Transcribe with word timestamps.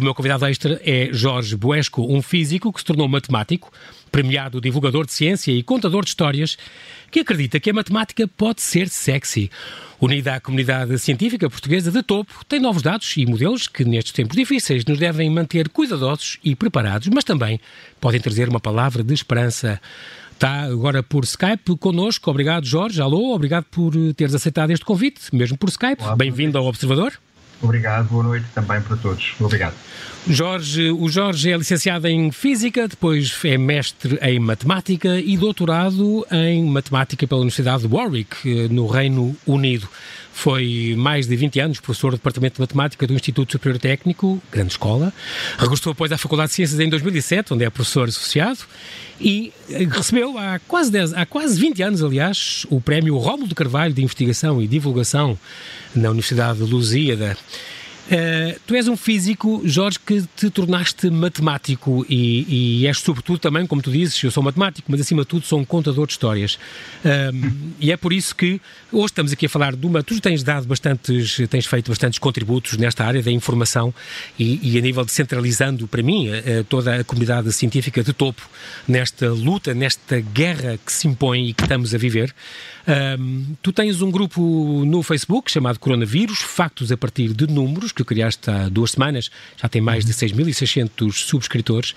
O 0.00 0.02
meu 0.02 0.14
convidado 0.14 0.46
extra 0.46 0.80
é 0.82 1.10
Jorge 1.12 1.54
Buesco, 1.54 2.00
um 2.10 2.22
físico 2.22 2.72
que 2.72 2.80
se 2.80 2.86
tornou 2.86 3.06
matemático, 3.06 3.70
premiado 4.10 4.58
divulgador 4.58 5.04
de 5.04 5.12
ciência 5.12 5.52
e 5.52 5.62
contador 5.62 6.04
de 6.04 6.08
histórias, 6.08 6.56
que 7.10 7.20
acredita 7.20 7.60
que 7.60 7.68
a 7.68 7.74
matemática 7.74 8.26
pode 8.26 8.62
ser 8.62 8.88
sexy. 8.88 9.50
Unida 10.00 10.36
à 10.36 10.40
comunidade 10.40 10.98
científica 10.98 11.50
portuguesa 11.50 11.92
de 11.92 12.02
topo, 12.02 12.32
tem 12.48 12.58
novos 12.58 12.80
dados 12.80 13.14
e 13.14 13.26
modelos 13.26 13.68
que, 13.68 13.84
nestes 13.84 14.14
tempos 14.14 14.38
difíceis, 14.38 14.86
nos 14.86 14.98
devem 14.98 15.28
manter 15.28 15.68
cuidadosos 15.68 16.38
e 16.42 16.56
preparados, 16.56 17.08
mas 17.08 17.22
também 17.22 17.60
podem 18.00 18.22
trazer 18.22 18.48
uma 18.48 18.58
palavra 18.58 19.04
de 19.04 19.12
esperança. 19.12 19.78
Está 20.32 20.62
agora 20.62 21.02
por 21.02 21.24
Skype 21.24 21.76
connosco. 21.76 22.30
Obrigado, 22.30 22.64
Jorge. 22.64 23.02
Alô, 23.02 23.34
obrigado 23.34 23.64
por 23.64 23.92
teres 24.14 24.34
aceitado 24.34 24.70
este 24.70 24.86
convite, 24.86 25.20
mesmo 25.30 25.58
por 25.58 25.68
Skype. 25.68 26.02
Bem-vindo 26.16 26.56
ao 26.56 26.64
Observador. 26.64 27.12
Obrigado, 27.62 28.08
boa 28.08 28.24
noite 28.24 28.46
também 28.54 28.80
para 28.80 28.96
todos. 28.96 29.34
Obrigado. 29.38 29.74
Jorge, 30.26 30.90
o 30.90 31.08
Jorge 31.08 31.50
é 31.50 31.56
licenciado 31.56 32.06
em 32.06 32.30
Física, 32.30 32.86
depois 32.88 33.38
é 33.44 33.58
mestre 33.58 34.18
em 34.22 34.38
Matemática 34.38 35.18
e 35.18 35.36
doutorado 35.36 36.26
em 36.30 36.64
Matemática 36.64 37.26
pela 37.26 37.40
Universidade 37.40 37.86
de 37.86 37.94
Warwick, 37.94 38.68
no 38.68 38.86
Reino 38.86 39.36
Unido. 39.46 39.88
Foi 40.40 40.94
mais 40.96 41.26
de 41.26 41.36
20 41.36 41.60
anos 41.60 41.80
professor 41.80 42.12
do 42.12 42.16
Departamento 42.16 42.54
de 42.54 42.60
Matemática 42.62 43.06
do 43.06 43.12
Instituto 43.12 43.52
Superior 43.52 43.78
Técnico, 43.78 44.42
grande 44.50 44.72
escola. 44.72 45.12
Regressou 45.58 45.92
depois 45.92 46.10
à 46.12 46.16
Faculdade 46.16 46.48
de 46.48 46.54
Ciências 46.54 46.80
em 46.80 46.88
2007, 46.88 47.52
onde 47.52 47.62
é 47.62 47.68
professor 47.68 48.08
associado, 48.08 48.60
e 49.20 49.52
recebeu 49.90 50.38
há 50.38 50.58
quase, 50.66 50.90
10, 50.90 51.12
há 51.12 51.26
quase 51.26 51.60
20 51.60 51.82
anos, 51.82 52.02
aliás, 52.02 52.64
o 52.70 52.80
prémio 52.80 53.18
Rómulo 53.18 53.48
de 53.48 53.54
Carvalho 53.54 53.92
de 53.92 54.02
Investigação 54.02 54.62
e 54.62 54.66
Divulgação 54.66 55.38
na 55.94 56.08
Universidade 56.08 56.64
de 56.64 56.72
Lusíada. 56.72 57.36
Uh, 58.10 58.58
tu 58.66 58.74
és 58.74 58.88
um 58.88 58.96
físico, 58.96 59.62
Jorge, 59.64 59.96
que 60.04 60.22
te 60.34 60.50
tornaste 60.50 61.08
matemático 61.10 62.04
e, 62.08 62.80
e, 62.82 62.86
és, 62.88 62.98
sobretudo, 62.98 63.38
também, 63.38 63.64
como 63.64 63.80
tu 63.80 63.92
dizes, 63.92 64.20
eu 64.24 64.32
sou 64.32 64.42
matemático, 64.42 64.90
mas 64.90 65.00
acima 65.00 65.22
de 65.22 65.28
tudo 65.28 65.46
sou 65.46 65.60
um 65.60 65.64
contador 65.64 66.08
de 66.08 66.14
histórias. 66.14 66.56
Uh, 67.04 67.52
e 67.78 67.92
é 67.92 67.96
por 67.96 68.12
isso 68.12 68.34
que 68.34 68.60
hoje 68.90 69.06
estamos 69.06 69.30
aqui 69.30 69.46
a 69.46 69.48
falar 69.48 69.76
de 69.76 69.86
uma. 69.86 70.02
Tu 70.02 70.20
tens 70.20 70.42
dado 70.42 70.66
bastantes, 70.66 71.40
tens 71.48 71.66
feito 71.66 71.88
bastantes 71.88 72.18
contributos 72.18 72.76
nesta 72.76 73.04
área 73.04 73.22
da 73.22 73.30
informação 73.30 73.94
e, 74.36 74.58
e 74.60 74.76
a 74.76 74.80
nível 74.80 75.04
de 75.04 75.12
centralizando, 75.12 75.86
para 75.86 76.02
mim, 76.02 76.30
uh, 76.30 76.64
toda 76.64 76.96
a 76.96 77.04
comunidade 77.04 77.52
científica 77.52 78.02
de 78.02 78.12
topo 78.12 78.42
nesta 78.88 79.28
luta, 79.28 79.72
nesta 79.72 80.18
guerra 80.18 80.80
que 80.84 80.92
se 80.92 81.06
impõe 81.06 81.50
e 81.50 81.54
que 81.54 81.62
estamos 81.62 81.94
a 81.94 81.98
viver. 81.98 82.34
Um, 82.90 83.54
tu 83.62 83.72
tens 83.72 84.02
um 84.02 84.10
grupo 84.10 84.84
no 84.84 85.00
Facebook 85.04 85.48
chamado 85.48 85.78
Coronavírus, 85.78 86.40
Factos 86.40 86.90
a 86.90 86.96
partir 86.96 87.32
de 87.32 87.46
Números, 87.46 87.92
que 87.92 88.02
criaste 88.02 88.50
há 88.50 88.68
duas 88.68 88.90
semanas, 88.92 89.30
já 89.56 89.68
tem 89.68 89.80
mais 89.80 90.04
de 90.04 90.12
6.600 90.12 91.12
subscritores, 91.12 91.94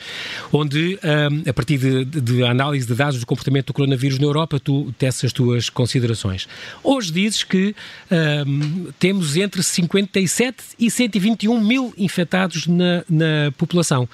onde, 0.52 1.00
um, 1.04 1.50
a 1.50 1.54
partir 1.54 1.80
de, 1.80 2.06
de, 2.06 2.44
análise 2.44 2.86
de 2.86 2.94
dados 2.94 3.20
do 3.20 3.26
comportamento 3.26 3.68
do 3.68 3.74
coronavírus 3.74 4.20
na 4.20 4.26
Europa, 4.26 4.60
tu 4.60 4.94
teces 5.00 5.26
as 5.26 5.34
tuas 5.34 5.68
considerações. 5.68 6.48
Hoje 6.84 7.12
dizes 7.12 7.44
que 7.44 7.76
um, 8.46 8.92
temos 9.00 9.36
entre 9.36 9.64
57 9.64 10.64
e 10.78 10.92
121 10.92 11.60
mil 11.60 11.92
infectados 11.98 12.68
na, 12.68 13.04
na 13.10 13.52
população 13.58 14.08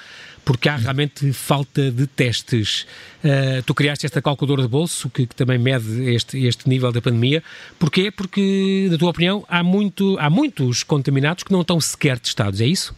porque 0.49 0.67
há 0.67 0.77
realmente 0.77 1.31
falta 1.31 1.91
de 1.91 2.07
testes. 2.07 2.87
Uh, 3.23 3.61
tu 3.67 3.75
criaste 3.75 4.07
esta 4.07 4.19
calculadora 4.19 4.63
de 4.63 4.67
bolso 4.67 5.07
que, 5.07 5.27
que, 5.27 5.35
também 5.35 5.59
mede 5.59 6.11
este, 6.11 6.43
este 6.43 6.67
nível 6.67 6.91
da 6.91 6.99
pandemia. 6.99 7.43
Porquê? 7.77 8.09
Porque, 8.09 8.87
na 8.89 8.97
tua 8.97 9.11
opinião, 9.11 9.45
há, 9.47 9.61
muito, 9.61 10.17
há 10.17 10.27
muitos 10.27 10.81
contaminados 10.81 11.43
que 11.43 11.51
não 11.51 11.61
estão 11.61 11.79
sequer 11.79 12.17
testados, 12.17 12.61
é 12.61 12.65
isso? 12.65 12.95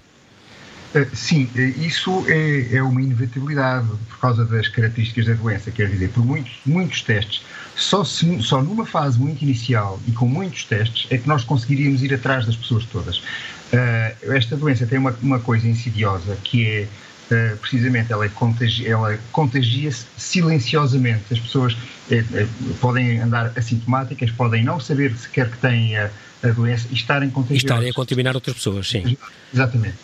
Uh, 0.95 1.13
sim, 1.13 1.49
uh, 1.53 1.59
isso 1.85 2.23
é, 2.29 2.77
é, 2.77 2.81
uma 2.81 3.01
inevitabilidade 3.01 3.89
por 4.07 4.19
causa 4.19 4.45
das 4.45 4.69
características 4.69 5.25
da 5.25 5.33
doença. 5.33 5.71
Quer 5.71 5.89
dizer, 5.89 6.07
por 6.11 6.25
muitos, 6.25 6.53
muitos 6.65 7.01
testes, 7.01 7.43
só, 7.75 8.05
se, 8.05 8.41
só 8.43 8.61
numa 8.61 8.85
fase 8.85 9.19
muito 9.19 9.41
inicial 9.41 9.99
e 10.07 10.13
com 10.13 10.25
muitos 10.25 10.63
testes 10.63 11.05
é 11.09 11.17
que 11.17 11.27
nós 11.27 11.43
conseguiríamos 11.43 12.01
ir 12.01 12.13
atrás 12.13 12.45
das 12.45 12.55
pessoas 12.55 12.85
todas. 12.85 13.17
Uh, 13.17 14.33
esta 14.33 14.55
doença 14.55 14.85
tem 14.85 14.97
uma, 14.97 15.13
uma 15.21 15.39
coisa 15.41 15.67
insidiosa 15.67 16.37
que 16.45 16.65
é 16.65 16.87
Uh, 17.31 17.55
precisamente 17.57 18.11
ela, 18.11 18.25
é 18.25 18.29
contagi 18.29 18.85
ela 18.85 19.17
contagia-se 19.31 20.05
silenciosamente. 20.17 21.23
As 21.31 21.39
pessoas 21.39 21.77
é, 22.09 22.17
é, 22.17 22.47
podem 22.81 23.21
andar 23.21 23.53
assintomáticas, 23.55 24.29
podem 24.31 24.63
não 24.63 24.79
saber 24.81 25.15
sequer 25.15 25.49
que 25.49 25.57
têm 25.57 25.95
a, 25.95 26.09
a 26.43 26.47
doença 26.49 26.87
e 26.91 26.93
estarem 26.93 27.29
contagiosas. 27.29 27.63
E 27.63 27.65
estarem 27.65 27.89
a 27.89 27.93
contaminar 27.93 28.35
outras 28.35 28.55
pessoas, 28.55 28.89
sim. 28.89 29.17
Exatamente. 29.53 29.95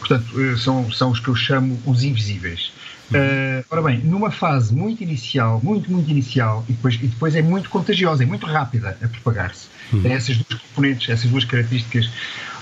Portanto, 0.00 0.58
são, 0.58 0.90
são 0.90 1.10
os 1.12 1.20
que 1.20 1.28
eu 1.28 1.36
chamo 1.36 1.80
os 1.86 2.02
invisíveis. 2.02 2.72
Uh, 3.12 3.64
ora 3.70 3.82
bem, 3.82 3.98
numa 3.98 4.30
fase 4.30 4.74
muito 4.74 5.02
inicial, 5.02 5.60
muito, 5.62 5.90
muito 5.90 6.10
inicial, 6.10 6.64
e 6.68 6.72
depois, 6.72 6.94
e 6.94 7.06
depois 7.06 7.36
é 7.36 7.42
muito 7.42 7.68
contagiosa, 7.68 8.22
é 8.22 8.26
muito 8.26 8.46
rápida 8.46 8.96
a 9.02 9.08
propagar-se. 9.08 9.68
Uhum. 9.92 10.06
Essas 10.06 10.36
duas 10.36 10.60
componentes, 10.60 11.08
essas 11.08 11.30
duas 11.30 11.44
características. 11.44 12.10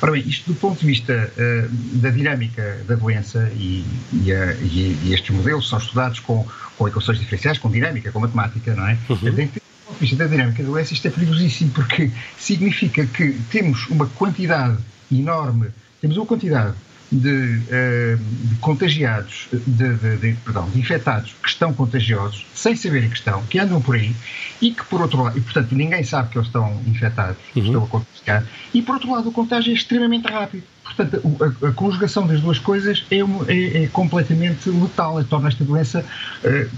Ora 0.03 0.13
bem, 0.13 0.23
isto 0.27 0.53
do 0.53 0.59
ponto 0.59 0.81
de 0.81 0.87
vista 0.87 1.33
uh, 1.37 1.69
da 1.99 2.11
dinâmica 2.11 2.81
da 2.87 2.95
doença 2.95 3.51
e, 3.55 3.85
e, 4.13 4.33
a, 4.33 4.55
e, 4.55 4.99
e, 5.05 5.15
estes 5.15 5.31
modelos 5.35 5.69
são 5.69 5.79
estudados 5.79 6.21
com, 6.21 6.47
com 6.77 6.89
equações 6.89 7.19
diferenciais, 7.19 7.59
com 7.59 7.71
dinâmica, 7.71 8.11
com 8.11 8.21
matemática, 8.21 8.75
não 8.75 8.87
é? 8.87 8.99
Uhum. 9.09 9.17
Do 9.17 9.23
ponto 9.23 9.95
de 9.95 10.01
vista 10.01 10.17
da 10.17 10.27
dinâmica 10.27 10.63
da 10.63 10.69
doença, 10.69 10.95
isto 10.95 11.07
é 11.07 11.11
perigosíssimo 11.11 11.71
porque 11.73 12.11
significa 12.39 13.05
que 13.07 13.33
temos 13.51 13.87
uma 13.89 14.07
quantidade 14.07 14.79
enorme, 15.13 15.69
temos 16.01 16.17
uma 16.17 16.27
quantidade 16.27 16.75
de, 17.11 17.29
uh, 17.29 18.19
de 18.19 18.55
contagiados, 18.57 19.49
de, 19.53 20.17
de, 20.17 20.33
perdão, 20.45 20.69
de 20.71 20.79
infectados 20.79 21.35
que 21.43 21.49
estão 21.49 21.73
contagiosos, 21.73 22.47
sem 22.55 22.77
saberem 22.77 23.11
que 23.11 23.17
estão, 23.17 23.43
que 23.45 23.59
andam 23.59 23.81
por 23.81 23.97
aí, 23.97 24.15
e 24.61 24.71
que 24.71 24.85
por 24.85 25.01
outro 25.01 25.23
lado, 25.23 25.37
e 25.37 25.41
portanto 25.41 25.73
ninguém 25.73 26.05
sabe 26.05 26.31
que 26.31 26.39
eles 26.39 26.47
estão 26.47 26.81
infectados, 26.87 27.37
uhum. 27.57 27.65
estão 27.65 27.85
a 27.85 27.87
contagiar, 27.87 28.45
e 28.73 28.83
por 28.83 28.95
outro 28.95 29.13
lado 29.13 29.29
o 29.29 29.33
contágio 29.33 29.73
é 29.73 29.75
extremamente 29.75 30.29
rápido. 30.29 30.63
Portanto, 30.85 31.23
a, 31.63 31.69
a 31.69 31.73
conjugação 31.73 32.27
das 32.27 32.41
duas 32.41 32.59
coisas 32.59 33.05
é, 33.11 33.19
é, 33.53 33.85
é 33.85 33.87
completamente 33.89 34.69
letal, 34.69 35.23
torna 35.25 35.49
esta 35.49 35.65
doença 35.65 36.05
uh, 36.45 36.71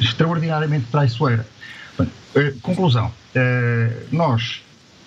extraordinariamente 0.00 0.86
traiçoeira. 0.90 1.46
Uh, 1.98 2.60
conclusão, 2.62 3.12
nós, 4.10 4.62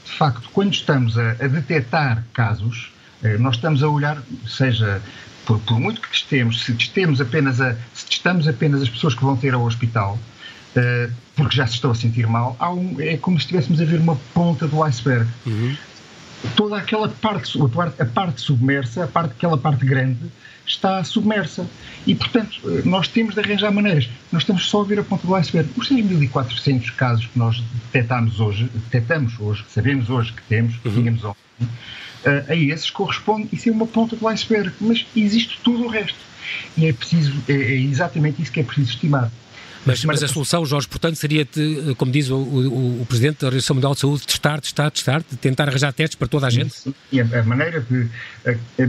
de 0.06 0.12
facto, 0.12 0.50
quando 0.54 0.74
estamos 0.74 1.18
a, 1.18 1.32
a 1.32 1.48
detectar 1.48 2.24
casos, 2.34 2.93
eh, 2.93 2.93
nós 3.40 3.56
estamos 3.56 3.82
a 3.84 3.90
olhar, 3.90 4.22
seja 4.48 5.02
por, 5.46 5.60
por, 5.60 5.80
muito 5.80 6.02
que 6.02 6.10
testemos, 6.10 6.64
se 6.64 6.74
testemos 6.74 7.22
apenas 7.22 7.60
a, 7.62 7.76
se 7.94 8.06
testamos 8.06 8.48
apenas 8.48 8.82
as 8.82 8.90
pessoas 8.90 9.14
que 9.14 9.24
vão 9.24 9.36
ter 9.36 9.54
ao 9.54 9.64
hospital, 9.64 10.18
uh, 10.76 11.12
porque 11.36 11.56
já 11.56 11.68
se 11.68 11.76
estão 11.76 11.92
a 11.92 11.96
sentir 11.96 12.28
mal, 12.28 12.58
um, 12.62 13.00
é 13.00 13.18
como 13.18 13.38
se 13.38 13.46
estivéssemos 13.46 13.82
a 13.82 13.86
ver 13.86 14.00
uma 14.00 14.16
ponta 14.34 14.68
do 14.68 14.84
iceberg. 14.84 15.28
Uhum. 15.46 15.76
Toda 16.58 16.78
aquela 16.78 17.08
parte, 17.08 17.62
a 17.62 17.70
parte, 17.70 18.02
a 18.02 18.06
parte 18.06 18.42
submersa, 18.42 19.06
a 19.06 19.08
parte, 19.08 19.32
aquela 19.32 19.58
parte 19.58 19.86
grande, 19.86 20.30
está 20.66 21.04
submersa. 21.04 21.66
E, 22.06 22.14
portanto, 22.16 22.60
eh, 22.66 22.82
nós 22.84 23.08
temos 23.08 23.34
de 23.34 23.40
arranjar 23.40 23.72
maneiras. 23.72 24.10
Nós 24.30 24.42
estamos 24.42 24.66
só 24.70 24.82
a 24.82 24.84
ver 24.84 25.00
a 25.00 25.04
ponta 25.04 25.26
do 25.26 25.34
iceberg. 25.36 25.70
Os 25.78 25.90
6.400 25.90 26.92
casos 26.96 27.26
que 27.28 27.40
nós 27.40 27.64
detectamos 27.86 28.42
hoje, 28.42 28.70
detectamos 28.74 29.40
hoje, 29.40 29.64
sabemos 29.70 30.10
hoje 30.10 30.34
que 30.34 30.42
temos, 30.44 30.76
que 30.76 30.90
uhum. 30.90 30.96
tínhamos 30.96 31.24
ontem, 31.24 31.70
uh, 32.26 32.52
a 32.52 32.56
esses 32.56 32.90
corresponde, 32.90 33.50
isso 33.52 33.70
é 33.70 33.72
uma 33.72 33.88
ponta 33.88 34.16
do 34.16 34.28
iceberg, 34.28 34.72
mas 34.80 35.06
existe 35.16 35.60
tudo 35.64 35.86
o 35.86 35.88
resto. 35.88 36.18
E 36.78 36.88
é 36.88 36.94
preciso, 36.94 37.34
é, 37.48 37.54
é 37.54 37.76
exatamente 37.76 38.42
isso 38.42 38.52
que 38.52 38.60
é 38.60 38.64
preciso 38.64 38.92
estimar. 38.92 39.32
Mas, 39.86 40.04
mas, 40.06 40.24
a 40.24 40.30
solução, 40.30 40.66
Jorge, 40.66 40.88
portanto, 40.88 41.18
seria, 41.18 41.44
de, 41.44 41.94
como 41.96 42.10
diz 42.10 42.30
o, 42.30 42.38
o, 42.38 43.02
o, 43.02 43.06
Presidente 43.06 43.42
da 43.42 43.48
Organização 43.48 43.76
Mundial 43.76 43.94
de 43.94 44.00
Saúde, 44.00 44.26
testar, 44.26 44.62
testar, 44.62 44.90
testar, 44.90 45.24
tentar 45.42 45.68
arranjar 45.68 45.92
testes 45.92 46.16
para 46.16 46.28
toda 46.28 46.48
a 46.48 46.50
gente? 46.50 46.74
Sim, 46.74 46.94
a, 47.20 47.40
a 47.40 47.44
maneira 47.44 47.82
que, 47.82 48.08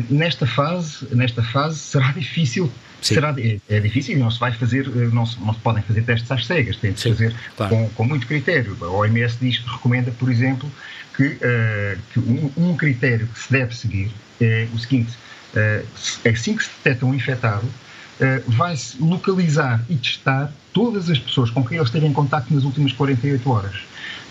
nesta 0.08 0.46
fase, 0.46 1.04
nesta 1.10 1.42
fase, 1.42 1.78
será 1.81 2.12
difícil 2.12 2.70
Será, 3.04 3.34
é, 3.38 3.60
é, 3.69 3.81
difícil, 3.81 4.19
não 4.19 4.31
se 4.31 4.40
vai 4.40 4.50
fazer, 4.52 4.88
não 5.12 5.26
se, 5.26 5.38
não 5.38 5.52
se 5.52 5.60
podem 5.60 5.82
fazer 5.82 6.02
testes 6.04 6.31
às 6.31 6.46
cegas, 6.46 6.76
tem 6.78 6.92
de 6.92 7.00
se 7.00 7.10
fazer 7.10 7.34
claro. 7.54 7.76
com, 7.76 7.88
com, 7.90 8.04
muito 8.04 8.26
critério. 8.26 8.76
A 8.81 8.88
OMS 8.88 9.36
diz, 9.38 9.58
recomenda, 9.58 10.10
por 10.12 10.31
exemplo, 10.31 10.70
que, 11.16 11.25
uh, 11.25 11.99
que 12.12 12.19
um, 12.19 12.50
um, 12.56 12.76
critério 12.76 13.26
que 13.28 13.38
se 13.38 13.52
deve 13.52 13.75
seguir 13.75 14.11
é 14.40 14.66
o 14.72 14.78
seguinte: 14.78 15.16
uh, 15.55 16.28
assim 16.28 16.56
que 16.56 16.64
se 16.64 16.70
detecta 16.82 17.06
um 17.06 17.14
infectado, 17.14 17.66
uh, 17.66 18.50
vai-se 18.50 19.00
localizar 19.00 19.84
e 19.88 19.96
testar 19.96 20.52
todas 20.72 21.08
as 21.08 21.19
pessoas 21.19 21.50
com 21.50 21.64
quem 21.64 21.78
ele 21.78 21.87
esteve 21.87 22.06
em 22.06 22.12
contato 22.12 22.52
nas 22.52 22.64
últimas 22.64 22.93
48 22.93 23.50
horas. 23.50 23.76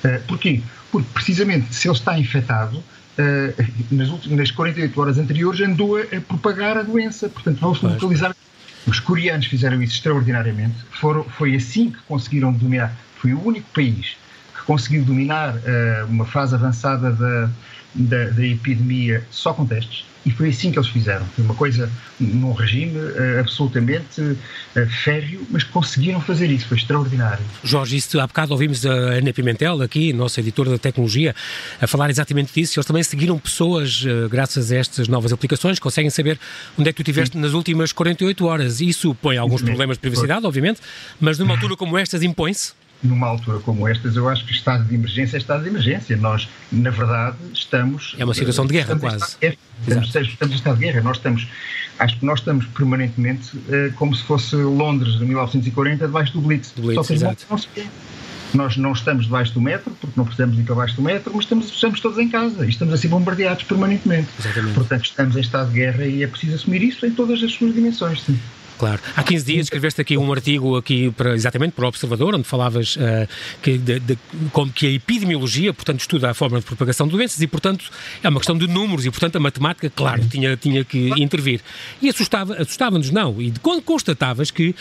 Uh, 0.03 0.21
porquê? 0.27 0.62
Porque, 0.91 1.07
precisamente, 1.13 1.74
se 1.74 1.88
ele 1.88 1.95
está 1.95 2.18
infectado, 2.19 2.83
nas, 3.91 4.09
últimas, 4.09 4.38
nas 4.38 4.51
48 4.51 5.01
horas 5.01 5.18
anteriores 5.19 5.62
andou 5.62 5.97
a, 5.97 6.01
a 6.01 6.21
propagar 6.21 6.77
a 6.77 6.83
doença. 6.83 7.29
Portanto, 7.29 7.59
vão-se 7.59 7.86
localizar. 7.86 8.36
Os 8.86 9.00
coreanos 9.00 9.45
fizeram 9.45 9.81
isso 9.81 9.95
extraordinariamente. 9.95 10.75
Foram, 11.00 11.24
foi 11.24 11.56
assim 11.56 11.91
que 11.91 11.97
conseguiram 12.07 12.51
dominar. 12.51 12.94
Foi 13.19 13.33
o 13.33 13.44
único 13.44 13.68
país 13.74 14.18
conseguiu 14.65 15.04
dominar 15.04 15.56
uh, 15.56 16.06
uma 16.10 16.25
fase 16.25 16.56
avançada 16.56 17.12
da, 17.12 17.50
da, 17.95 18.30
da 18.30 18.45
epidemia 18.45 19.25
só 19.30 19.54
com 19.54 19.65
testes 19.65 20.06
e 20.25 20.31
foi 20.31 20.50
assim 20.50 20.71
que 20.71 20.80
eles 20.80 20.89
fizeram. 20.89 21.25
Foi 21.36 21.44
uma 21.44 21.54
coisa 21.54 21.92
num 22.19 22.54
regime 22.54 22.98
uh, 22.98 23.39
absolutamente 23.39 24.21
uh, 24.21 24.38
férreo, 25.04 25.45
mas 25.50 25.63
conseguiram 25.63 26.21
fazer 26.21 26.50
isso, 26.50 26.68
foi 26.68 26.77
extraordinário. 26.77 27.44
Jorge, 27.63 27.98
isso, 27.98 28.19
há 28.19 28.27
bocado 28.27 28.54
ouvimos 28.54 28.86
a 28.86 28.92
Ana 28.92 29.33
Pimentel, 29.33 29.81
aqui, 29.81 30.13
nossa 30.13 30.39
editora 30.39 30.69
da 30.69 30.77
tecnologia, 30.77 31.36
a 31.81 31.88
falar 31.88 32.10
exatamente 32.10 32.54
disso. 32.54 32.80
Eles 32.80 32.86
também 32.86 33.04
seguiram 33.04 33.38
pessoas, 33.38 34.04
uh, 34.04 34.30
graças 34.30 34.71
a 34.71 34.77
estas 34.77 35.07
novas 35.07 35.33
aplicações, 35.33 35.77
conseguem 35.80 36.10
saber 36.10 36.39
onde 36.77 36.89
é 36.89 36.94
que 36.94 37.04
tu 37.04 37.10
estiveste 37.10 37.38
nas 37.38 37.54
últimas 37.54 37.92
48 37.92 38.45
horas. 38.45 38.80
Isso 38.80 39.13
põe 39.15 39.38
alguns 39.38 39.62
problemas 39.62 39.98
de 39.98 40.01
privacidade, 40.01 40.45
obviamente, 40.45 40.80
mas 41.19 41.38
numa 41.38 41.54
altura 41.54 41.75
como 41.75 41.98
estas 41.98 42.24
impõe-se 42.24 42.74
numa 43.03 43.27
altura 43.27 43.59
como 43.59 43.88
estas, 43.88 44.15
eu 44.15 44.29
acho 44.29 44.45
que 44.45 44.51
estado 44.51 44.85
de 44.85 44.95
emergência 44.95 45.38
é 45.38 45.39
estado 45.39 45.63
de 45.63 45.69
emergência. 45.69 46.15
Nós, 46.17 46.47
na 46.71 46.89
verdade, 46.89 47.38
estamos. 47.53 48.15
É 48.17 48.23
uma 48.23 48.33
situação 48.33 48.65
de 48.65 48.73
guerra, 48.73 48.97
quase. 48.97 49.38
Estamos, 49.41 50.07
estamos, 50.07 50.29
estamos 50.29 50.53
em 50.53 50.57
estado 50.57 50.77
de 50.77 50.85
guerra. 50.85 51.01
Nós 51.01 51.17
estamos, 51.17 51.47
acho 52.00 52.19
que 52.19 52.25
nós 52.25 52.39
estamos 52.39 52.65
permanentemente 52.67 53.55
uh, 53.57 53.94
como 53.95 54.15
se 54.15 54.23
fosse 54.23 54.55
Londres 54.55 55.13
de 55.19 55.25
1940 55.25 56.05
debaixo 56.05 56.33
do 56.33 56.41
Blitz. 56.41 56.71
Do 56.71 56.83
Blitz 56.83 57.05
Só 57.05 57.13
exato. 57.13 57.45
Não 57.50 57.57
nós 58.53 58.77
não 58.77 58.91
estamos 58.91 59.25
debaixo 59.25 59.51
do 59.53 59.59
metro, 59.61 59.91
porque 60.00 60.13
não 60.15 60.25
precisamos 60.25 60.57
ir 60.59 60.63
para 60.63 60.75
baixo 60.75 60.95
do 60.95 61.01
metro, 61.01 61.31
mas 61.33 61.45
estamos, 61.45 61.71
estamos 61.71 62.00
todos 62.00 62.19
em 62.19 62.29
casa 62.29 62.65
e 62.65 62.69
estamos 62.69 62.94
a 62.94 62.97
ser 62.97 63.07
bombardeados 63.07 63.63
permanentemente. 63.63 64.29
Exatamente. 64.39 64.73
Portanto, 64.75 65.05
estamos 65.05 65.35
em 65.35 65.39
estado 65.39 65.69
de 65.69 65.79
guerra 65.79 66.05
e 66.05 66.23
é 66.23 66.27
preciso 66.27 66.55
assumir 66.55 66.83
isso 66.83 67.05
em 67.05 67.11
todas 67.11 67.41
as 67.41 67.51
suas 67.51 67.73
dimensões. 67.73 68.21
Sim. 68.21 68.39
Claro. 68.77 68.99
Há 69.15 69.23
15 69.23 69.45
dias 69.45 69.65
escreveste 69.67 70.01
aqui 70.01 70.17
um 70.17 70.31
artigo 70.31 70.75
aqui 70.75 71.11
para, 71.11 71.33
exatamente 71.33 71.73
para 71.73 71.85
o 71.85 71.87
Observador, 71.87 72.35
onde 72.35 72.43
falavas 72.43 72.95
uh, 72.95 73.27
que, 73.61 73.77
de, 73.77 73.99
de, 73.99 74.17
como 74.51 74.71
que 74.71 74.87
a 74.87 74.89
epidemiologia, 74.89 75.73
portanto, 75.73 75.99
estuda 76.01 76.29
a 76.29 76.33
forma 76.33 76.59
de 76.59 76.65
propagação 76.65 77.07
de 77.07 77.13
doenças 77.13 77.41
e, 77.41 77.47
portanto, 77.47 77.85
é 78.21 78.29
uma 78.29 78.39
questão 78.39 78.57
de 78.57 78.67
números 78.67 79.05
e, 79.05 79.11
portanto, 79.11 79.35
a 79.35 79.39
matemática, 79.39 79.89
claro, 79.89 80.25
tinha, 80.27 80.57
tinha 80.57 80.83
que 80.83 81.09
intervir. 81.17 81.61
E 82.01 82.09
assustava, 82.09 82.55
assustava-nos, 82.55 83.09
não. 83.11 83.41
E 83.41 83.53
quando 83.61 83.81
constatavas 83.81 84.51
que 84.51 84.75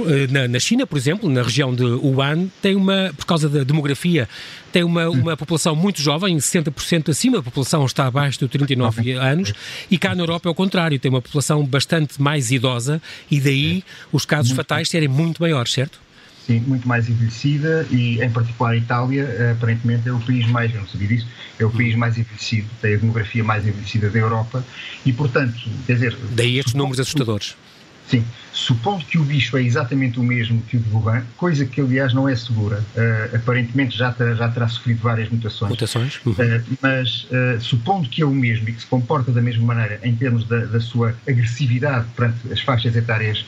eh, 0.00 0.26
na, 0.30 0.48
na 0.48 0.60
China, 0.60 0.86
por 0.86 0.96
exemplo, 0.96 1.28
na 1.28 1.42
região 1.42 1.74
de 1.74 1.84
Wuhan, 1.84 2.48
tem 2.60 2.74
uma, 2.74 3.12
por 3.16 3.26
causa 3.26 3.48
da 3.48 3.64
demografia, 3.64 4.28
tem 4.72 4.82
uma, 4.82 5.08
uma 5.10 5.36
população 5.36 5.76
muito 5.76 6.00
jovem, 6.00 6.36
60% 6.36 7.10
acima 7.10 7.36
da 7.36 7.42
população 7.42 7.84
está 7.84 8.06
abaixo 8.06 8.38
de 8.38 8.48
39 8.48 9.12
anos, 9.12 9.52
e 9.90 9.98
cá 9.98 10.14
na 10.14 10.22
Europa 10.22 10.48
é 10.48 10.52
o 10.52 10.54
contrário, 10.54 10.98
tem 10.98 11.10
uma 11.10 11.20
população 11.20 11.64
bastante 11.64 12.20
mais 12.20 12.50
idosa 12.50 13.00
e 13.32 13.40
daí 13.40 13.82
os 14.12 14.26
casos 14.26 14.50
muito 14.50 14.56
fatais 14.56 14.90
serem 14.90 15.08
muito 15.08 15.40
maiores, 15.40 15.72
certo? 15.72 15.98
Sim, 16.46 16.60
muito 16.66 16.86
mais 16.86 17.08
envelhecida 17.08 17.86
e, 17.90 18.20
em 18.20 18.30
particular, 18.30 18.72
a 18.72 18.76
Itália, 18.76 19.52
aparentemente, 19.52 20.08
é 20.08 20.12
o 20.12 20.18
país 20.20 20.46
mais, 20.48 20.74
eu 20.74 20.80
não 20.80 20.88
sabia 20.88 21.08
disso, 21.08 21.26
é 21.58 21.64
o 21.64 21.70
país 21.70 21.94
mais 21.94 22.18
envelhecido, 22.18 22.68
tem 22.82 22.94
a 22.94 22.96
demografia 22.98 23.42
mais 23.42 23.66
envelhecida 23.66 24.10
da 24.10 24.18
Europa 24.18 24.62
e, 25.06 25.12
portanto, 25.12 25.54
quer 25.86 25.94
dizer... 25.94 26.16
Daí 26.32 26.58
estes 26.58 26.74
números 26.74 27.00
assustadores. 27.00 27.56
Sim, 28.08 28.24
supondo 28.52 29.04
que 29.04 29.18
o 29.18 29.24
bicho 29.24 29.56
é 29.56 29.62
exatamente 29.62 30.20
o 30.20 30.22
mesmo 30.22 30.60
que 30.62 30.76
o 30.76 30.80
de 30.80 30.94
Wuhan, 30.94 31.24
coisa 31.36 31.64
que 31.64 31.80
aliás 31.80 32.12
não 32.12 32.28
é 32.28 32.36
segura, 32.36 32.84
uh, 32.96 33.36
aparentemente 33.36 33.96
já 33.96 34.12
terá, 34.12 34.34
já 34.34 34.48
terá 34.48 34.68
sofrido 34.68 35.00
várias 35.00 35.28
mutações. 35.30 35.70
Mutações? 35.70 36.20
Uhum. 36.24 36.32
Uh, 36.32 36.78
mas 36.82 37.24
uh, 37.30 37.60
supondo 37.60 38.08
que 38.08 38.22
é 38.22 38.26
o 38.26 38.30
mesmo 38.30 38.68
e 38.68 38.72
que 38.72 38.80
se 38.80 38.86
comporta 38.86 39.32
da 39.32 39.40
mesma 39.40 39.64
maneira 39.64 40.00
em 40.02 40.14
termos 40.14 40.44
da, 40.44 40.64
da 40.66 40.80
sua 40.80 41.14
agressividade 41.26 42.06
perante 42.14 42.52
as 42.52 42.60
faixas 42.60 42.94
etárias 42.94 43.44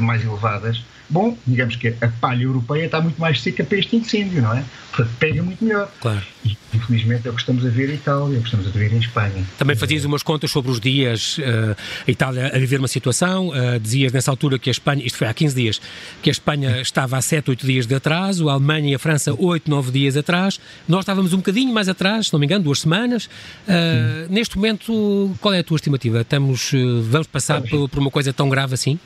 mais 0.00 0.24
elevadas, 0.24 0.82
Bom, 1.08 1.36
digamos 1.46 1.76
que 1.76 1.88
a 2.00 2.08
palha 2.20 2.42
europeia 2.42 2.86
está 2.86 3.00
muito 3.00 3.20
mais 3.20 3.40
seca 3.40 3.62
para 3.62 3.78
este 3.78 3.96
incêndio, 3.96 4.42
não 4.42 4.52
é? 4.52 4.64
Portanto, 4.90 5.14
pega 5.18 5.42
muito 5.42 5.64
melhor. 5.64 5.90
Claro. 6.00 6.22
E, 6.44 6.56
infelizmente, 6.74 7.28
é 7.28 7.30
o 7.30 7.34
que 7.34 7.40
estamos 7.40 7.64
a 7.64 7.68
ver 7.68 7.90
em 7.90 7.94
Itália, 7.94 8.36
é 8.36 8.38
o 8.38 8.40
que 8.40 8.48
estamos 8.48 8.66
a 8.66 8.70
ver 8.70 8.92
em 8.92 8.98
Espanha. 8.98 9.44
Também 9.58 9.76
fazias 9.76 10.04
umas 10.04 10.22
contas 10.22 10.50
sobre 10.50 10.70
os 10.70 10.80
dias, 10.80 11.38
uh, 11.38 11.76
a 12.06 12.10
Itália 12.10 12.50
a 12.52 12.58
viver 12.58 12.78
uma 12.78 12.88
situação, 12.88 13.48
uh, 13.48 13.78
dizias 13.78 14.12
nessa 14.12 14.30
altura 14.30 14.58
que 14.58 14.68
a 14.68 14.72
Espanha, 14.72 15.04
isto 15.04 15.18
foi 15.18 15.28
há 15.28 15.34
15 15.34 15.54
dias, 15.54 15.80
que 16.22 16.30
a 16.30 16.32
Espanha 16.32 16.80
estava 16.80 17.16
há 17.16 17.22
7, 17.22 17.50
8 17.50 17.66
dias 17.66 17.86
de 17.86 17.94
atraso, 17.94 18.48
a 18.48 18.54
Alemanha 18.54 18.90
e 18.90 18.94
a 18.94 18.98
França 18.98 19.34
8, 19.36 19.70
9 19.70 19.92
dias 19.92 20.16
atrás, 20.16 20.58
nós 20.88 21.00
estávamos 21.00 21.32
um 21.32 21.38
bocadinho 21.38 21.72
mais 21.72 21.88
atrás, 21.88 22.26
se 22.26 22.32
não 22.32 22.40
me 22.40 22.46
engano, 22.46 22.64
duas 22.64 22.80
semanas. 22.80 23.26
Uh, 23.68 24.30
neste 24.30 24.56
momento, 24.56 25.36
qual 25.40 25.54
é 25.54 25.60
a 25.60 25.64
tua 25.64 25.76
estimativa? 25.76 26.22
Estamos, 26.22 26.72
vamos 27.04 27.26
passar 27.26 27.62
por, 27.62 27.88
por 27.88 27.98
uma 28.00 28.10
coisa 28.10 28.32
tão 28.32 28.48
grave 28.48 28.74
assim? 28.74 28.98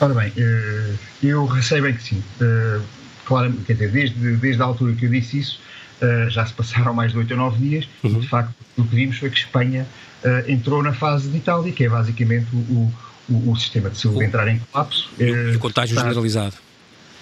Ora 0.00 0.12
bem, 0.12 0.32
eh, 0.36 0.94
eu 1.22 1.46
receio 1.46 1.82
bem 1.82 1.94
que 1.94 2.02
sim. 2.02 2.22
Eh, 2.40 2.80
claro, 3.24 3.52
quer 3.66 3.74
dizer, 3.74 3.90
desde, 3.90 4.36
desde 4.36 4.62
a 4.62 4.64
altura 4.66 4.92
que 4.94 5.06
eu 5.06 5.10
disse 5.10 5.38
isso, 5.38 5.60
eh, 6.00 6.26
já 6.28 6.44
se 6.44 6.52
passaram 6.52 6.92
mais 6.92 7.12
de 7.12 7.18
8 7.18 7.30
ou 7.30 7.36
9 7.38 7.58
dias, 7.58 7.88
uhum. 8.02 8.10
e 8.10 8.20
de 8.20 8.28
facto 8.28 8.54
o 8.76 8.84
que 8.84 8.94
vimos 8.94 9.18
foi 9.18 9.30
que 9.30 9.38
Espanha 9.38 9.86
entrou 10.48 10.82
na 10.82 10.92
fase 10.92 11.28
de 11.28 11.36
Itália, 11.36 11.70
que 11.72 11.84
é 11.84 11.88
basicamente 11.88 12.48
o, 12.52 12.92
o, 13.28 13.50
o 13.52 13.56
sistema 13.56 13.88
de 13.90 13.96
saúde 13.96 14.18
o, 14.18 14.22
entrar 14.22 14.48
em 14.48 14.58
colapso. 14.58 15.08
E 15.20 15.54
o 15.54 15.58
contágio 15.60 15.94
está, 15.94 16.02
generalizado. 16.02 16.54